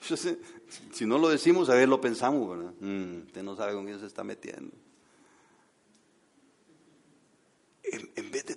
si 0.92 1.04
no 1.04 1.18
lo 1.18 1.28
decimos, 1.28 1.68
a 1.68 1.74
ver, 1.74 1.88
lo 1.88 2.00
pensamos, 2.00 2.48
¿verdad? 2.48 2.72
Mm, 2.80 3.26
usted 3.26 3.42
no 3.42 3.56
sabe 3.56 3.74
con 3.74 3.84
quién 3.84 4.00
se 4.00 4.06
está 4.06 4.24
metiendo. 4.24 4.74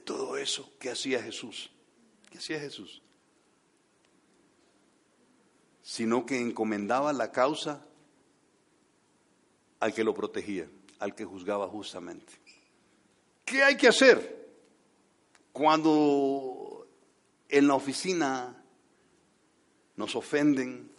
Todo 0.10 0.38
eso, 0.38 0.74
¿qué 0.80 0.90
hacía 0.90 1.22
Jesús? 1.22 1.70
¿Qué 2.32 2.40
hacía 2.40 2.60
Jesús? 2.60 3.04
Sino 5.84 6.26
que 6.26 6.40
encomendaba 6.40 7.14
la 7.14 7.32
causa 7.32 7.86
al 9.80 9.94
que 9.94 10.04
lo 10.04 10.16
protegía, 10.16 10.68
al 10.98 11.14
que 11.14 11.26
juzgaba 11.26 11.68
justamente. 11.68 12.34
¿Qué 13.46 13.62
hay 13.62 13.78
que 13.78 13.88
hacer 13.88 14.50
cuando 15.52 16.88
en 17.48 17.68
la 17.68 17.76
oficina 17.76 18.64
nos 19.96 20.16
ofenden 20.16 20.92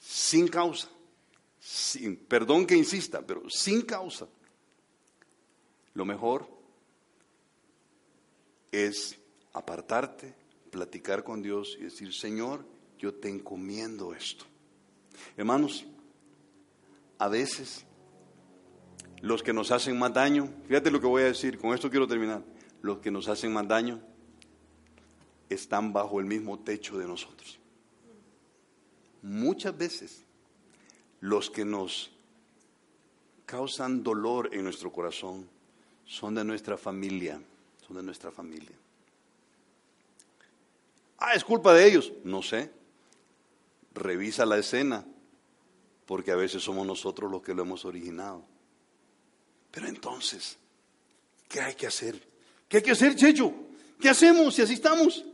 sin 0.00 0.48
causa? 0.48 0.88
Sin, 1.60 2.16
perdón 2.16 2.66
que 2.66 2.76
insista, 2.76 3.24
pero 3.24 3.48
sin 3.48 3.82
causa. 3.82 4.26
Lo 5.94 6.04
mejor 6.04 6.55
es 8.84 9.18
apartarte, 9.54 10.34
platicar 10.70 11.24
con 11.24 11.40
Dios 11.42 11.76
y 11.80 11.84
decir, 11.84 12.12
Señor, 12.12 12.64
yo 12.98 13.14
te 13.14 13.30
encomiendo 13.30 14.14
esto. 14.14 14.44
Hermanos, 15.36 15.86
a 17.18 17.28
veces 17.28 17.86
los 19.22 19.42
que 19.42 19.54
nos 19.54 19.70
hacen 19.70 19.98
más 19.98 20.12
daño, 20.12 20.52
fíjate 20.68 20.90
lo 20.90 21.00
que 21.00 21.06
voy 21.06 21.22
a 21.22 21.26
decir, 21.26 21.58
con 21.58 21.72
esto 21.72 21.88
quiero 21.88 22.06
terminar, 22.06 22.44
los 22.82 22.98
que 22.98 23.10
nos 23.10 23.28
hacen 23.28 23.52
más 23.52 23.66
daño 23.66 24.00
están 25.48 25.92
bajo 25.92 26.20
el 26.20 26.26
mismo 26.26 26.58
techo 26.58 26.98
de 26.98 27.06
nosotros. 27.06 27.58
Muchas 29.22 29.76
veces 29.76 30.24
los 31.20 31.50
que 31.50 31.64
nos 31.64 32.10
causan 33.46 34.02
dolor 34.02 34.50
en 34.52 34.64
nuestro 34.64 34.92
corazón 34.92 35.48
son 36.04 36.34
de 36.34 36.44
nuestra 36.44 36.76
familia 36.76 37.40
son 37.86 37.96
de 37.96 38.02
nuestra 38.02 38.32
familia. 38.32 38.76
Ah, 41.18 41.34
es 41.34 41.44
culpa 41.44 41.72
de 41.72 41.86
ellos. 41.86 42.12
No 42.24 42.42
sé. 42.42 42.70
Revisa 43.94 44.44
la 44.44 44.58
escena, 44.58 45.06
porque 46.04 46.30
a 46.30 46.36
veces 46.36 46.62
somos 46.62 46.86
nosotros 46.86 47.30
los 47.30 47.42
que 47.42 47.54
lo 47.54 47.62
hemos 47.62 47.84
originado. 47.84 48.44
Pero 49.70 49.88
entonces, 49.88 50.58
¿qué 51.48 51.60
hay 51.60 51.74
que 51.74 51.86
hacer? 51.86 52.20
¿Qué 52.68 52.78
hay 52.78 52.82
que 52.82 52.90
hacer, 52.90 53.14
Checho? 53.14 53.54
¿Qué 54.00 54.08
hacemos 54.08 54.54
si 54.54 54.62
así 54.62 54.74
estamos? 54.74 55.24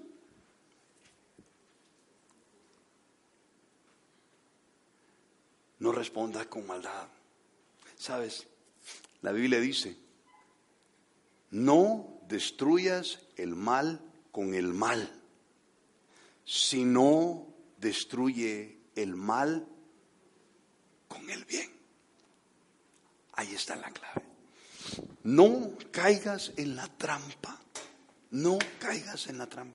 No 5.81 5.91
responda 5.91 6.45
con 6.45 6.67
maldad. 6.67 7.09
¿Sabes? 7.97 8.47
La 9.23 9.33
Biblia 9.33 9.59
dice, 9.59 9.97
no 11.51 12.22
destruyas 12.33 13.20
el 13.37 13.55
mal 13.55 14.01
con 14.33 14.55
el 14.55 14.72
mal, 14.72 15.12
sino 16.45 17.47
destruye 17.78 18.78
el 18.97 19.14
mal 19.14 19.68
con 21.09 21.28
el 21.30 21.45
bien. 21.45 21.70
Ahí 23.35 23.55
está 23.55 23.76
la 23.76 23.91
clave. 23.91 24.22
No 25.22 25.76
caigas 25.91 26.53
en 26.57 26.74
la 26.74 26.89
trampa, 26.89 27.61
no 28.30 28.59
caigas 28.80 29.28
en 29.28 29.39
la 29.39 29.47
trampa. 29.47 29.70